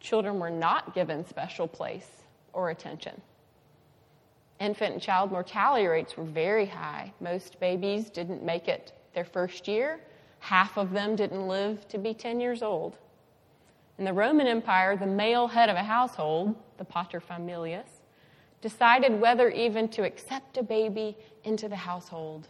Children 0.00 0.38
were 0.38 0.50
not 0.50 0.94
given 0.94 1.26
special 1.26 1.68
place 1.68 2.08
or 2.52 2.70
attention. 2.70 3.20
Infant 4.60 4.94
and 4.94 5.02
child 5.02 5.30
mortality 5.30 5.86
rates 5.86 6.16
were 6.16 6.24
very 6.24 6.66
high. 6.66 7.12
Most 7.20 7.60
babies 7.60 8.10
didn't 8.10 8.42
make 8.42 8.66
it 8.66 8.92
their 9.14 9.24
first 9.24 9.68
year. 9.68 10.00
Half 10.40 10.76
of 10.76 10.90
them 10.90 11.14
didn't 11.14 11.46
live 11.46 11.86
to 11.88 11.98
be 11.98 12.14
10 12.14 12.40
years 12.40 12.62
old. 12.62 12.96
In 13.98 14.04
the 14.04 14.12
Roman 14.12 14.46
Empire, 14.46 14.96
the 14.96 15.06
male 15.06 15.48
head 15.48 15.68
of 15.68 15.76
a 15.76 15.82
household, 15.82 16.54
the 16.76 16.84
paterfamilias, 16.84 17.88
decided 18.60 19.20
whether 19.20 19.48
even 19.48 19.88
to 19.88 20.02
accept 20.02 20.56
a 20.56 20.62
baby 20.62 21.16
into 21.42 21.68
the 21.68 21.76
household. 21.76 22.46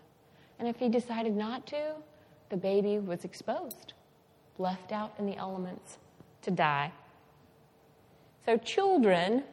And 0.58 0.68
if 0.68 0.76
he 0.76 0.90
decided 0.90 1.34
not 1.34 1.66
to, 1.68 1.94
the 2.50 2.56
baby 2.56 2.98
was 2.98 3.24
exposed, 3.24 3.94
left 4.58 4.92
out 4.92 5.14
in 5.18 5.24
the 5.24 5.36
elements 5.36 5.96
to 6.42 6.50
die. 6.50 6.92
So, 8.44 8.58
children, 8.58 9.44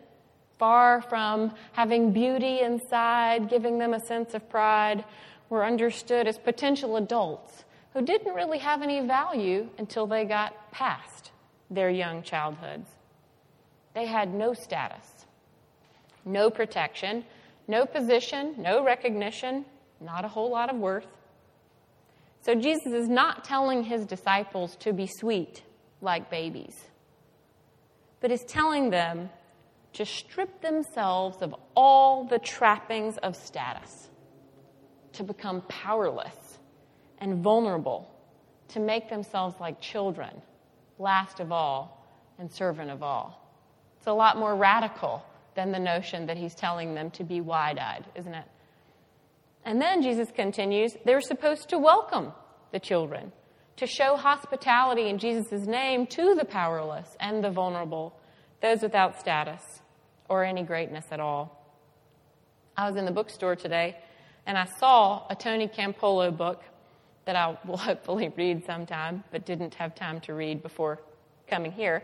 far 0.58 1.02
from 1.02 1.54
having 1.74 2.12
beauty 2.12 2.60
inside, 2.60 3.50
giving 3.50 3.78
them 3.78 3.94
a 3.94 4.00
sense 4.00 4.34
of 4.34 4.50
pride, 4.50 5.06
were 5.50 5.66
understood 5.66 6.28
as 6.28 6.38
potential 6.38 6.98
adults 6.98 7.64
who 7.94 8.02
didn't 8.02 8.34
really 8.34 8.58
have 8.58 8.82
any 8.82 9.00
value 9.06 9.70
until 9.78 10.08
they 10.08 10.26
got 10.26 10.72
past 10.72 11.25
their 11.70 11.90
young 11.90 12.24
childhoods. 12.24 12.90
They 13.94 14.06
had 14.06 14.34
no 14.34 14.54
status, 14.54 15.26
no 16.26 16.50
protection, 16.50 17.24
no 17.68 17.86
position, 17.86 18.56
no 18.58 18.84
recognition, 18.84 19.66
not 20.02 20.26
a 20.26 20.28
whole 20.28 20.52
lot 20.52 20.70
of 20.70 20.78
worth. 20.78 21.08
So 22.42 22.54
Jesus 22.56 22.94
is 22.94 23.10
not 23.10 23.44
telling 23.44 23.84
his 23.84 24.06
disciples 24.06 24.76
to 24.78 24.94
be 24.94 25.08
sweet 25.08 25.64
like 26.02 26.30
babies 26.30 26.76
but 28.26 28.32
is 28.32 28.44
telling 28.46 28.90
them 28.90 29.30
to 29.94 30.04
strip 30.04 30.60
themselves 30.62 31.44
of 31.44 31.54
all 31.76 32.26
the 32.26 32.40
trappings 32.40 33.18
of 33.20 33.36
status, 33.36 34.10
to 35.14 35.24
become 35.24 35.62
powerless 35.70 36.58
and 37.20 37.44
vulnerable, 37.44 38.12
to 38.70 38.80
make 38.80 39.10
themselves 39.10 39.56
like 39.60 39.80
children, 39.80 40.42
last 41.00 41.40
of 41.40 41.52
all 41.52 42.06
and 42.38 42.52
servant 42.52 42.90
of 42.90 43.04
all. 43.04 43.42
It's 43.98 44.08
a 44.08 44.14
lot 44.14 44.38
more 44.38 44.56
radical 44.56 45.26
than 45.56 45.72
the 45.72 45.80
notion 45.80 46.26
that 46.28 46.38
he's 46.38 46.54
telling 46.54 46.94
them 46.94 47.12
to 47.12 47.24
be 47.24 47.42
wide 47.42 47.80
eyed, 47.80 48.06
isn't 48.16 48.34
it? 48.34 48.46
And 49.64 49.82
then 49.82 50.02
Jesus 50.02 50.30
continues, 50.32 50.96
they're 51.06 51.22
supposed 51.22 51.70
to 51.70 51.80
welcome 51.80 52.32
the 52.72 52.80
children 52.80 53.32
to 53.78 53.88
show 53.88 54.16
hospitality 54.16 55.10
in 55.10 55.18
Jesus' 55.18 55.66
name 55.66 56.08
to 56.08 56.36
the 56.36 56.46
powerless 56.46 57.16
and 57.20 57.44
the 57.44 57.50
vulnerable, 57.50 58.18
those 58.62 58.82
without 58.82 59.20
status 59.20 59.62
or 60.30 60.44
any 60.44 60.64
greatness 60.64 61.06
at 61.12 61.20
all. 61.20 61.62
I 62.78 62.88
was 62.88 62.98
in 62.98 63.06
the 63.06 63.12
bookstore 63.12 63.56
today 63.56 63.98
and 64.46 64.58
I 64.58 64.66
saw 64.80 65.26
a 65.30 65.36
Tony 65.36 65.68
Campolo 65.68 66.36
book 66.36 66.62
that 67.26 67.36
I 67.36 67.58
will 67.66 67.78
hopefully 67.90 68.32
read 68.36 68.66
sometime, 68.66 69.24
but 69.32 69.46
didn't 69.46 69.76
have 69.76 69.96
time 69.96 70.22
to 70.22 70.34
read 70.34 70.64
before 70.64 71.00
coming 71.48 71.72
here. 71.72 72.04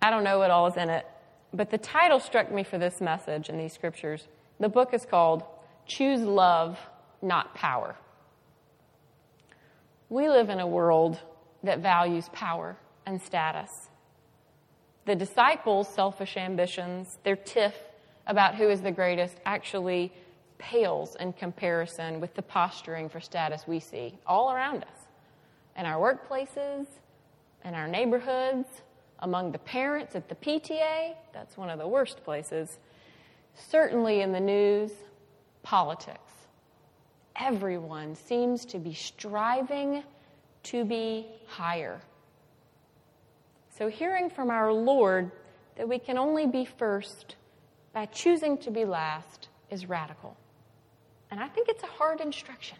I 0.00 0.10
don't 0.10 0.24
know 0.24 0.38
what 0.38 0.50
all 0.50 0.66
is 0.66 0.76
in 0.76 0.88
it, 0.88 1.06
but 1.52 1.70
the 1.70 1.78
title 1.78 2.20
struck 2.20 2.50
me 2.50 2.62
for 2.62 2.78
this 2.78 3.00
message 3.00 3.48
in 3.48 3.58
these 3.58 3.72
scriptures. 3.72 4.28
The 4.58 4.68
book 4.68 4.94
is 4.94 5.04
called 5.04 5.42
Choose 5.86 6.20
Love, 6.20 6.78
Not 7.20 7.54
Power. 7.54 7.96
We 10.08 10.28
live 10.28 10.48
in 10.48 10.60
a 10.60 10.66
world 10.66 11.20
that 11.62 11.80
values 11.80 12.28
power 12.32 12.76
and 13.06 13.20
status. 13.20 13.88
The 15.04 15.14
disciples' 15.14 15.88
selfish 15.88 16.36
ambitions, 16.36 17.18
their 17.24 17.36
tiff 17.36 17.74
about 18.26 18.54
who 18.54 18.68
is 18.68 18.80
the 18.80 18.90
greatest, 18.90 19.36
actually 19.44 20.12
pales 20.60 21.16
in 21.18 21.32
comparison 21.32 22.20
with 22.20 22.34
the 22.34 22.42
posturing 22.42 23.08
for 23.08 23.20
status 23.20 23.66
we 23.66 23.80
see 23.80 24.16
all 24.26 24.52
around 24.52 24.84
us 24.84 25.06
in 25.76 25.86
our 25.86 25.98
workplaces, 26.00 26.86
in 27.64 27.74
our 27.74 27.88
neighborhoods, 27.88 28.68
among 29.20 29.50
the 29.50 29.58
parents 29.58 30.14
at 30.14 30.28
the 30.28 30.34
PTA. 30.36 31.14
That's 31.32 31.56
one 31.56 31.70
of 31.70 31.78
the 31.78 31.88
worst 31.88 32.22
places. 32.24 32.78
Certainly 33.54 34.20
in 34.20 34.32
the 34.32 34.40
news, 34.40 34.92
politics 35.62 36.30
everyone 37.40 38.14
seems 38.14 38.64
to 38.66 38.78
be 38.78 38.92
striving 38.92 40.04
to 40.62 40.84
be 40.84 41.26
higher. 41.46 42.00
So, 43.70 43.88
hearing 43.88 44.28
from 44.28 44.50
our 44.50 44.72
Lord 44.72 45.30
that 45.76 45.88
we 45.88 45.98
can 45.98 46.18
only 46.18 46.46
be 46.46 46.66
first 46.66 47.36
by 47.94 48.06
choosing 48.06 48.58
to 48.58 48.70
be 48.70 48.84
last 48.84 49.48
is 49.70 49.88
radical. 49.88 50.36
And 51.30 51.40
I 51.40 51.48
think 51.48 51.68
it's 51.68 51.82
a 51.82 51.86
hard 51.86 52.20
instruction. 52.20 52.78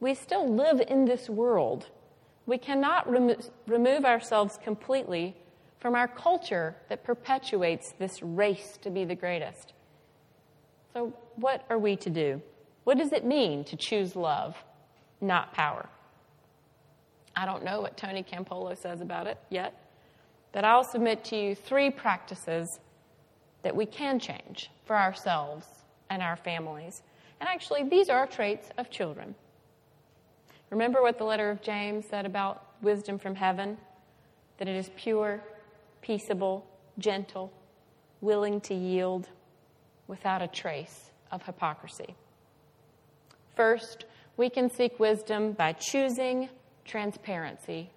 We 0.00 0.14
still 0.14 0.48
live 0.48 0.80
in 0.88 1.04
this 1.04 1.28
world. 1.28 1.86
We 2.46 2.56
cannot 2.56 3.10
remo- 3.10 3.36
remove 3.66 4.04
ourselves 4.04 4.58
completely 4.62 5.36
from 5.78 5.94
our 5.94 6.08
culture 6.08 6.76
that 6.88 7.04
perpetuates 7.04 7.92
this 7.98 8.22
race 8.22 8.78
to 8.82 8.90
be 8.90 9.04
the 9.04 9.14
greatest. 9.14 9.72
So, 10.92 11.14
what 11.36 11.64
are 11.70 11.78
we 11.78 11.96
to 11.96 12.10
do? 12.10 12.42
What 12.84 12.98
does 12.98 13.12
it 13.12 13.24
mean 13.24 13.64
to 13.64 13.76
choose 13.76 14.16
love, 14.16 14.56
not 15.20 15.52
power? 15.52 15.88
I 17.36 17.46
don't 17.46 17.64
know 17.64 17.80
what 17.80 17.96
Tony 17.96 18.22
Campolo 18.22 18.76
says 18.76 19.00
about 19.00 19.26
it 19.26 19.38
yet, 19.50 19.74
but 20.52 20.64
I'll 20.64 20.84
submit 20.84 21.24
to 21.26 21.36
you 21.36 21.54
three 21.54 21.90
practices 21.90 22.80
that 23.62 23.76
we 23.76 23.86
can 23.86 24.18
change 24.18 24.70
for 24.84 24.96
ourselves 24.96 25.66
and 26.08 26.22
our 26.22 26.36
families. 26.36 27.02
And 27.40 27.48
actually, 27.48 27.84
these 27.84 28.08
are 28.08 28.26
traits 28.26 28.68
of 28.76 28.90
children. 28.90 29.34
Remember 30.70 31.02
what 31.02 31.18
the 31.18 31.24
letter 31.24 31.50
of 31.50 31.62
James 31.62 32.06
said 32.06 32.26
about 32.26 32.64
wisdom 32.82 33.18
from 33.18 33.34
heaven? 33.34 33.76
That 34.58 34.68
it 34.68 34.76
is 34.76 34.90
pure, 34.96 35.42
peaceable, 36.02 36.66
gentle, 36.98 37.52
willing 38.20 38.60
to 38.62 38.74
yield, 38.74 39.28
without 40.06 40.42
a 40.42 40.48
trace 40.48 41.10
of 41.30 41.42
hypocrisy. 41.44 42.14
First, 43.56 44.04
we 44.36 44.50
can 44.50 44.68
seek 44.68 44.98
wisdom 44.98 45.52
by 45.52 45.72
choosing 45.72 46.48
transparency. 46.84 47.90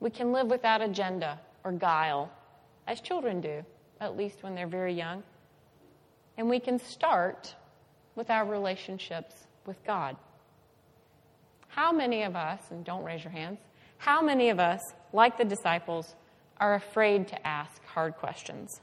We 0.00 0.10
can 0.10 0.32
live 0.32 0.48
without 0.48 0.82
agenda 0.82 1.40
or 1.62 1.72
guile, 1.72 2.30
as 2.86 3.00
children 3.00 3.40
do, 3.40 3.64
at 4.00 4.16
least 4.16 4.42
when 4.42 4.54
they're 4.54 4.66
very 4.66 4.92
young. 4.92 5.22
And 6.36 6.50
we 6.50 6.60
can 6.60 6.78
start 6.78 7.54
with 8.14 8.30
our 8.30 8.44
relationships 8.44 9.34
with 9.66 9.82
God. 9.84 10.16
How 11.68 11.92
many 11.92 12.22
of 12.22 12.36
us, 12.36 12.60
and 12.70 12.84
don't 12.84 13.04
raise 13.04 13.24
your 13.24 13.32
hands, 13.32 13.58
how 13.98 14.22
many 14.22 14.50
of 14.50 14.60
us, 14.60 14.80
like 15.12 15.38
the 15.38 15.44
disciples, 15.44 16.14
are 16.58 16.74
afraid 16.74 17.28
to 17.28 17.46
ask 17.46 17.84
hard 17.84 18.14
questions? 18.16 18.80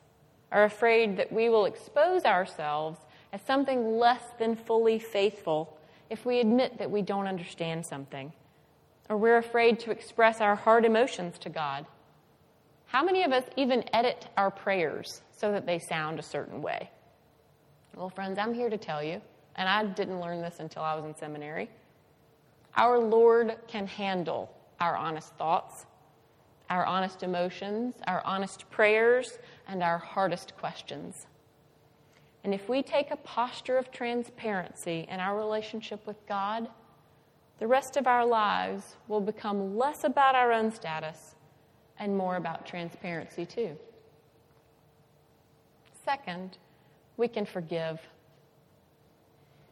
Are 0.51 0.65
afraid 0.65 1.17
that 1.17 1.31
we 1.31 1.49
will 1.49 1.65
expose 1.65 2.25
ourselves 2.25 2.99
as 3.31 3.41
something 3.43 3.97
less 3.97 4.23
than 4.39 4.55
fully 4.55 4.99
faithful 4.99 5.77
if 6.09 6.25
we 6.25 6.41
admit 6.41 6.79
that 6.79 6.91
we 6.91 7.01
don't 7.01 7.27
understand 7.27 7.85
something, 7.85 8.33
or 9.09 9.15
we're 9.15 9.37
afraid 9.37 9.79
to 9.79 9.91
express 9.91 10.41
our 10.41 10.55
hard 10.55 10.83
emotions 10.83 11.37
to 11.39 11.49
God. 11.49 11.85
How 12.87 13.05
many 13.05 13.23
of 13.23 13.31
us 13.31 13.45
even 13.55 13.85
edit 13.93 14.27
our 14.35 14.51
prayers 14.51 15.21
so 15.31 15.53
that 15.53 15.65
they 15.65 15.79
sound 15.79 16.19
a 16.19 16.23
certain 16.23 16.61
way? 16.61 16.89
Well, 17.95 18.09
friends, 18.09 18.39
I'm 18.39 18.53
here 18.53 18.69
to 18.69 18.77
tell 18.77 19.03
you, 19.03 19.21
and 19.55 19.67
I 19.67 19.83
didn't 19.85 20.21
learn 20.21 20.41
this 20.41 20.59
until 20.59 20.81
I 20.81 20.95
was 20.95 21.03
in 21.03 21.15
seminary. 21.15 21.69
Our 22.77 22.99
Lord 22.99 23.57
can 23.67 23.85
handle 23.85 24.49
our 24.79 24.95
honest 24.95 25.33
thoughts, 25.35 25.85
our 26.69 26.85
honest 26.85 27.21
emotions, 27.21 27.95
our 28.07 28.21
honest 28.25 28.69
prayers, 28.71 29.39
and 29.67 29.83
our 29.83 29.97
hardest 29.97 30.55
questions. 30.57 31.27
And 32.43 32.53
if 32.53 32.69
we 32.69 32.81
take 32.81 33.11
a 33.11 33.17
posture 33.17 33.77
of 33.77 33.91
transparency 33.91 35.05
in 35.09 35.19
our 35.19 35.37
relationship 35.37 36.07
with 36.07 36.25
God, 36.27 36.69
the 37.59 37.67
rest 37.67 37.97
of 37.97 38.07
our 38.07 38.25
lives 38.25 38.95
will 39.07 39.21
become 39.21 39.77
less 39.77 40.05
about 40.05 40.33
our 40.33 40.51
own 40.51 40.71
status 40.71 41.35
and 41.99 42.17
more 42.17 42.37
about 42.37 42.65
transparency, 42.65 43.45
too. 43.45 43.77
Second, 46.03 46.57
we 47.17 47.27
can 47.27 47.45
forgive. 47.45 47.99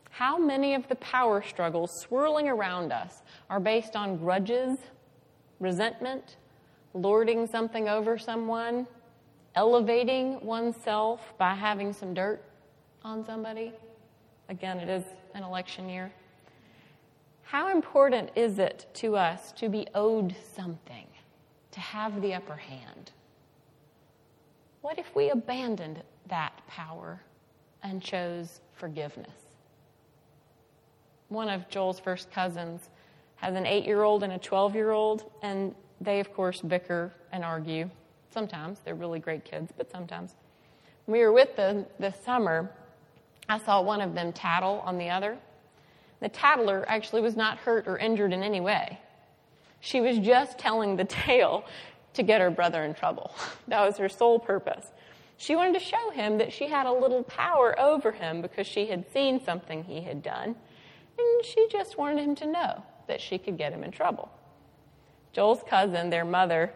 How 0.09 0.37
many 0.37 0.73
of 0.73 0.87
the 0.87 0.95
power 0.95 1.41
struggles 1.41 1.91
swirling 2.01 2.49
around 2.49 2.91
us 2.91 3.21
are 3.49 3.59
based 3.59 3.95
on 3.95 4.17
grudges, 4.17 4.77
resentment, 5.59 6.37
lording 6.93 7.47
something 7.47 7.87
over 7.87 8.17
someone, 8.17 8.87
elevating 9.55 10.43
oneself 10.45 11.33
by 11.37 11.53
having 11.53 11.93
some 11.93 12.13
dirt? 12.13 12.43
on 13.03 13.25
somebody. 13.25 13.73
Again, 14.49 14.79
it 14.79 14.89
is 14.89 15.03
an 15.33 15.43
election 15.43 15.89
year. 15.89 16.11
How 17.43 17.69
important 17.69 18.29
is 18.35 18.59
it 18.59 18.87
to 18.95 19.15
us 19.15 19.51
to 19.53 19.69
be 19.69 19.87
owed 19.95 20.35
something, 20.55 21.07
to 21.71 21.79
have 21.79 22.21
the 22.21 22.33
upper 22.33 22.55
hand? 22.55 23.11
What 24.81 24.99
if 24.99 25.15
we 25.15 25.29
abandoned 25.29 26.03
that 26.27 26.53
power 26.67 27.21
and 27.83 28.01
chose 28.01 28.61
forgiveness? 28.73 29.29
One 31.29 31.49
of 31.49 31.69
Joel's 31.69 31.99
first 31.99 32.31
cousins 32.31 32.89
has 33.35 33.55
an 33.55 33.65
eight 33.65 33.85
year 33.85 34.03
old 34.03 34.23
and 34.23 34.33
a 34.33 34.37
12 34.37 34.75
year 34.75 34.91
old, 34.91 35.31
and 35.41 35.73
they, 36.01 36.19
of 36.19 36.33
course, 36.33 36.61
bicker 36.61 37.13
and 37.31 37.43
argue. 37.43 37.89
Sometimes. 38.31 38.79
They're 38.83 38.95
really 38.95 39.19
great 39.19 39.43
kids, 39.45 39.71
but 39.75 39.89
sometimes. 39.91 40.35
When 41.05 41.19
we 41.19 41.25
were 41.25 41.31
with 41.31 41.55
them 41.55 41.85
this 41.97 42.15
summer, 42.23 42.69
I 43.47 43.57
saw 43.57 43.81
one 43.81 44.01
of 44.01 44.13
them 44.13 44.31
tattle 44.31 44.81
on 44.85 44.97
the 44.97 45.09
other. 45.09 45.37
The 46.19 46.29
tattler 46.29 46.85
actually 46.87 47.21
was 47.21 47.35
not 47.35 47.57
hurt 47.57 47.87
or 47.87 47.97
injured 47.97 48.33
in 48.33 48.43
any 48.43 48.61
way. 48.61 48.99
She 49.79 50.01
was 50.01 50.19
just 50.19 50.59
telling 50.59 50.95
the 50.95 51.05
tale 51.05 51.65
to 52.13 52.23
get 52.23 52.41
her 52.41 52.51
brother 52.51 52.83
in 52.83 52.93
trouble. 52.93 53.31
That 53.67 53.85
was 53.85 53.97
her 53.97 54.09
sole 54.09 54.39
purpose. 54.39 54.87
She 55.39 55.55
wanted 55.55 55.79
to 55.79 55.79
show 55.79 56.11
him 56.11 56.39
that 56.39 56.51
she 56.51 56.67
had 56.67 56.85
a 56.85 56.91
little 56.91 57.23
power 57.23 57.73
over 57.79 58.11
him 58.11 58.41
because 58.41 58.67
she 58.67 58.87
had 58.87 59.09
seen 59.13 59.41
something 59.41 59.85
he 59.85 60.01
had 60.01 60.21
done, 60.21 60.53
and 61.17 61.45
she 61.45 61.65
just 61.71 61.97
wanted 61.97 62.25
him 62.25 62.35
to 62.35 62.45
know 62.45 62.83
that 63.07 63.21
she 63.21 63.37
could 63.37 63.57
get 63.57 63.71
him 63.71 63.81
in 63.85 63.91
trouble. 63.91 64.29
Joel's 65.31 65.63
cousin, 65.65 66.09
their 66.09 66.25
mother, 66.25 66.73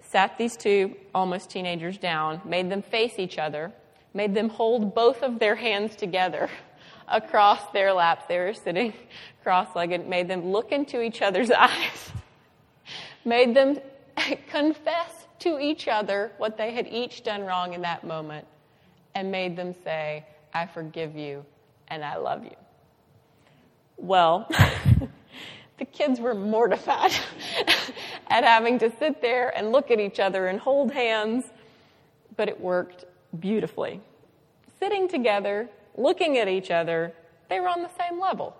sat 0.00 0.38
these 0.38 0.56
two 0.56 0.94
almost 1.12 1.50
teenagers 1.50 1.98
down, 1.98 2.40
made 2.44 2.70
them 2.70 2.82
face 2.82 3.18
each 3.18 3.36
other, 3.36 3.72
made 4.14 4.32
them 4.32 4.48
hold 4.48 4.94
both 4.94 5.24
of 5.24 5.40
their 5.40 5.56
hands 5.56 5.96
together 5.96 6.48
across 7.08 7.68
their 7.72 7.92
laps. 7.92 8.26
They 8.28 8.38
were 8.38 8.54
sitting 8.54 8.92
cross 9.42 9.74
legged, 9.74 10.06
made 10.06 10.28
them 10.28 10.52
look 10.52 10.70
into 10.70 11.02
each 11.02 11.20
other's 11.20 11.50
eyes, 11.50 12.12
made 13.24 13.56
them 13.56 13.80
confess 14.50 15.17
to 15.40 15.58
each 15.58 15.88
other 15.88 16.32
what 16.38 16.56
they 16.56 16.72
had 16.72 16.86
each 16.88 17.22
done 17.22 17.44
wrong 17.44 17.74
in 17.74 17.82
that 17.82 18.04
moment, 18.04 18.46
and 19.14 19.30
made 19.30 19.56
them 19.56 19.74
say, 19.84 20.24
I 20.52 20.66
forgive 20.66 21.16
you 21.16 21.44
and 21.88 22.04
I 22.04 22.16
love 22.16 22.44
you. 22.44 22.56
Well, 23.96 24.48
the 25.78 25.84
kids 25.84 26.20
were 26.20 26.34
mortified 26.34 27.12
at 28.28 28.44
having 28.44 28.78
to 28.78 28.90
sit 28.98 29.20
there 29.20 29.56
and 29.56 29.72
look 29.72 29.90
at 29.90 30.00
each 30.00 30.20
other 30.20 30.46
and 30.46 30.60
hold 30.60 30.92
hands, 30.92 31.44
but 32.36 32.48
it 32.48 32.60
worked 32.60 33.04
beautifully. 33.40 34.00
Sitting 34.78 35.08
together, 35.08 35.68
looking 35.96 36.38
at 36.38 36.48
each 36.48 36.70
other, 36.70 37.12
they 37.48 37.60
were 37.60 37.68
on 37.68 37.82
the 37.82 37.90
same 37.98 38.20
level. 38.20 38.56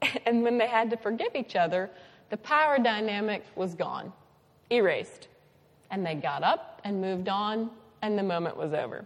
And 0.24 0.42
when 0.44 0.58
they 0.58 0.68
had 0.68 0.90
to 0.90 0.96
forgive 0.96 1.34
each 1.34 1.56
other, 1.56 1.90
the 2.30 2.36
power 2.36 2.78
dynamic 2.78 3.44
was 3.56 3.74
gone, 3.74 4.12
erased. 4.70 5.26
And 5.90 6.04
they 6.04 6.14
got 6.14 6.42
up 6.42 6.80
and 6.84 7.00
moved 7.00 7.28
on, 7.28 7.70
and 8.02 8.18
the 8.18 8.22
moment 8.22 8.56
was 8.56 8.72
over. 8.72 9.04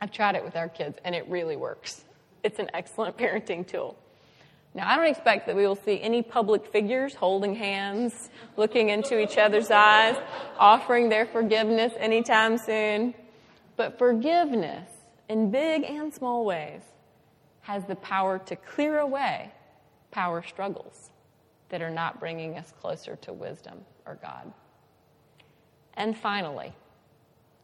I've 0.00 0.12
tried 0.12 0.36
it 0.36 0.44
with 0.44 0.56
our 0.56 0.68
kids, 0.68 0.98
and 1.04 1.14
it 1.14 1.28
really 1.28 1.56
works. 1.56 2.04
It's 2.42 2.58
an 2.58 2.70
excellent 2.74 3.16
parenting 3.18 3.66
tool. 3.66 3.96
Now, 4.74 4.88
I 4.88 4.96
don't 4.96 5.06
expect 5.06 5.46
that 5.46 5.56
we 5.56 5.66
will 5.66 5.76
see 5.76 6.00
any 6.00 6.22
public 6.22 6.66
figures 6.66 7.14
holding 7.14 7.54
hands, 7.54 8.30
looking 8.56 8.90
into 8.90 9.18
each 9.18 9.38
other's 9.38 9.70
eyes, 9.70 10.16
offering 10.58 11.08
their 11.08 11.26
forgiveness 11.26 11.92
anytime 11.98 12.58
soon. 12.58 13.14
But 13.76 13.98
forgiveness, 13.98 14.88
in 15.28 15.50
big 15.50 15.84
and 15.84 16.12
small 16.12 16.44
ways, 16.44 16.82
has 17.62 17.84
the 17.86 17.96
power 17.96 18.38
to 18.38 18.56
clear 18.56 18.98
away 18.98 19.52
power 20.10 20.42
struggles 20.42 21.10
that 21.70 21.82
are 21.82 21.90
not 21.90 22.20
bringing 22.20 22.56
us 22.56 22.72
closer 22.80 23.16
to 23.16 23.32
wisdom 23.32 23.78
or 24.06 24.18
God. 24.22 24.52
And 25.98 26.16
finally, 26.16 26.72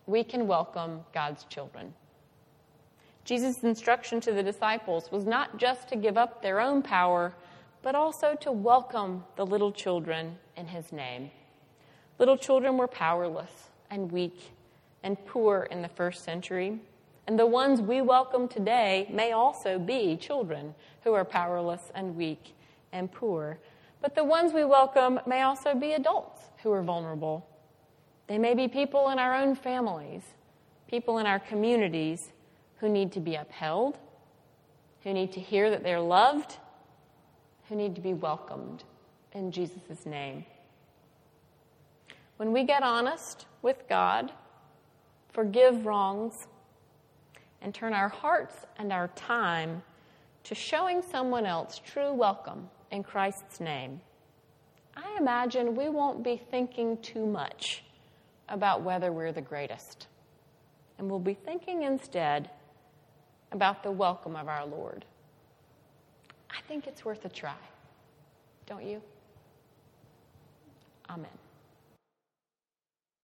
we 0.07 0.25
can 0.25 0.49
welcome 0.49 1.05
God's 1.14 1.44
children. 1.44 1.94
Jesus' 3.25 3.62
instruction 3.62 4.20
to 4.23 4.33
the 4.33 4.42
disciples 4.42 5.12
was 5.12 5.25
not 5.25 5.57
just 5.57 5.88
to 5.90 5.97
give 5.97 6.18
up 6.18 6.42
their 6.42 6.61
own 6.61 6.83
power, 6.83 7.33
but 7.81 7.94
also 7.94 8.35
to 8.40 8.51
welcome 8.51 9.23
the 9.37 9.47
little 9.47 9.70
children 9.70 10.37
in 10.57 10.66
his 10.66 10.90
name. 10.90 11.31
Little 12.18 12.37
children 12.37 12.77
were 12.77 12.88
powerless 12.88 13.70
and 13.88 14.11
weak 14.11 14.51
and 15.05 15.16
poor 15.27 15.68
in 15.70 15.81
the 15.81 15.88
first 15.88 16.25
century. 16.25 16.81
And 17.29 17.38
the 17.38 17.47
ones 17.47 17.81
we 17.81 18.03
welcome 18.03 18.49
today 18.49 19.09
may 19.12 19.31
also 19.31 19.79
be 19.79 20.16
children 20.16 20.75
who 21.05 21.12
are 21.12 21.25
powerless 21.25 21.92
and 21.94 22.16
weak 22.16 22.57
and 22.92 23.12
poor. 23.12 23.59
But 24.03 24.16
the 24.16 24.25
ones 24.25 24.53
we 24.53 24.64
welcome 24.64 25.20
may 25.25 25.42
also 25.42 25.73
be 25.77 25.92
adults 25.92 26.40
who 26.64 26.73
are 26.73 26.83
vulnerable. 26.83 27.47
They 28.27 28.39
may 28.39 28.55
be 28.55 28.69
people 28.69 29.11
in 29.11 29.19
our 29.19 29.35
own 29.35 29.55
families, 29.55 30.23
people 30.89 31.19
in 31.19 31.27
our 31.27 31.39
communities 31.39 32.33
who 32.77 32.89
need 32.89 33.13
to 33.13 33.21
be 33.21 33.35
upheld, 33.35 33.99
who 35.03 35.13
need 35.13 35.33
to 35.33 35.41
hear 35.41 35.71
that 35.71 35.83
they're 35.83 36.01
loved, 36.01 36.57
who 37.69 37.77
need 37.77 37.95
to 37.95 38.01
be 38.01 38.15
welcomed 38.15 38.85
in 39.33 39.51
Jesus' 39.51 40.07
name. 40.07 40.45
When 42.37 42.53
we 42.53 42.65
get 42.65 42.83
honest 42.83 43.47
with 43.63 43.89
God, 43.89 44.33
forgive 45.33 45.87
wrongs, 45.87 46.47
and 47.63 47.75
turn 47.75 47.95
our 47.95 48.09
hearts 48.09 48.57
and 48.79 48.93
our 48.93 49.09
time 49.09 49.83
to 50.45 50.55
showing 50.55 51.01
someone 51.01 51.47
else 51.47 51.81
true 51.85 52.13
welcome 52.13 52.69
in 52.91 53.03
Christ's 53.03 53.61
name, 53.61 54.01
I 54.97 55.17
imagine 55.19 55.75
we 55.75 55.89
won't 55.89 56.23
be 56.23 56.37
thinking 56.37 56.99
too 56.99 57.25
much 57.25 57.84
about 58.48 58.83
whether 58.83 59.12
we're 59.12 59.33
the 59.33 59.40
greatest. 59.40 60.07
And 60.98 61.11
we'll 61.11 61.18
be 61.18 61.35
thinking 61.35 61.83
instead 61.83 62.50
about 63.52 63.83
the 63.83 63.90
welcome 63.90 64.37
of 64.37 64.48
our 64.48 64.66
Lord. 64.66 65.04
I 66.50 66.61
think 66.68 66.87
it's 66.87 67.04
worth 67.04 67.24
a 67.24 67.28
try. 67.28 67.54
Don't 68.66 68.85
you? 68.85 69.02
Amen. 71.11 71.26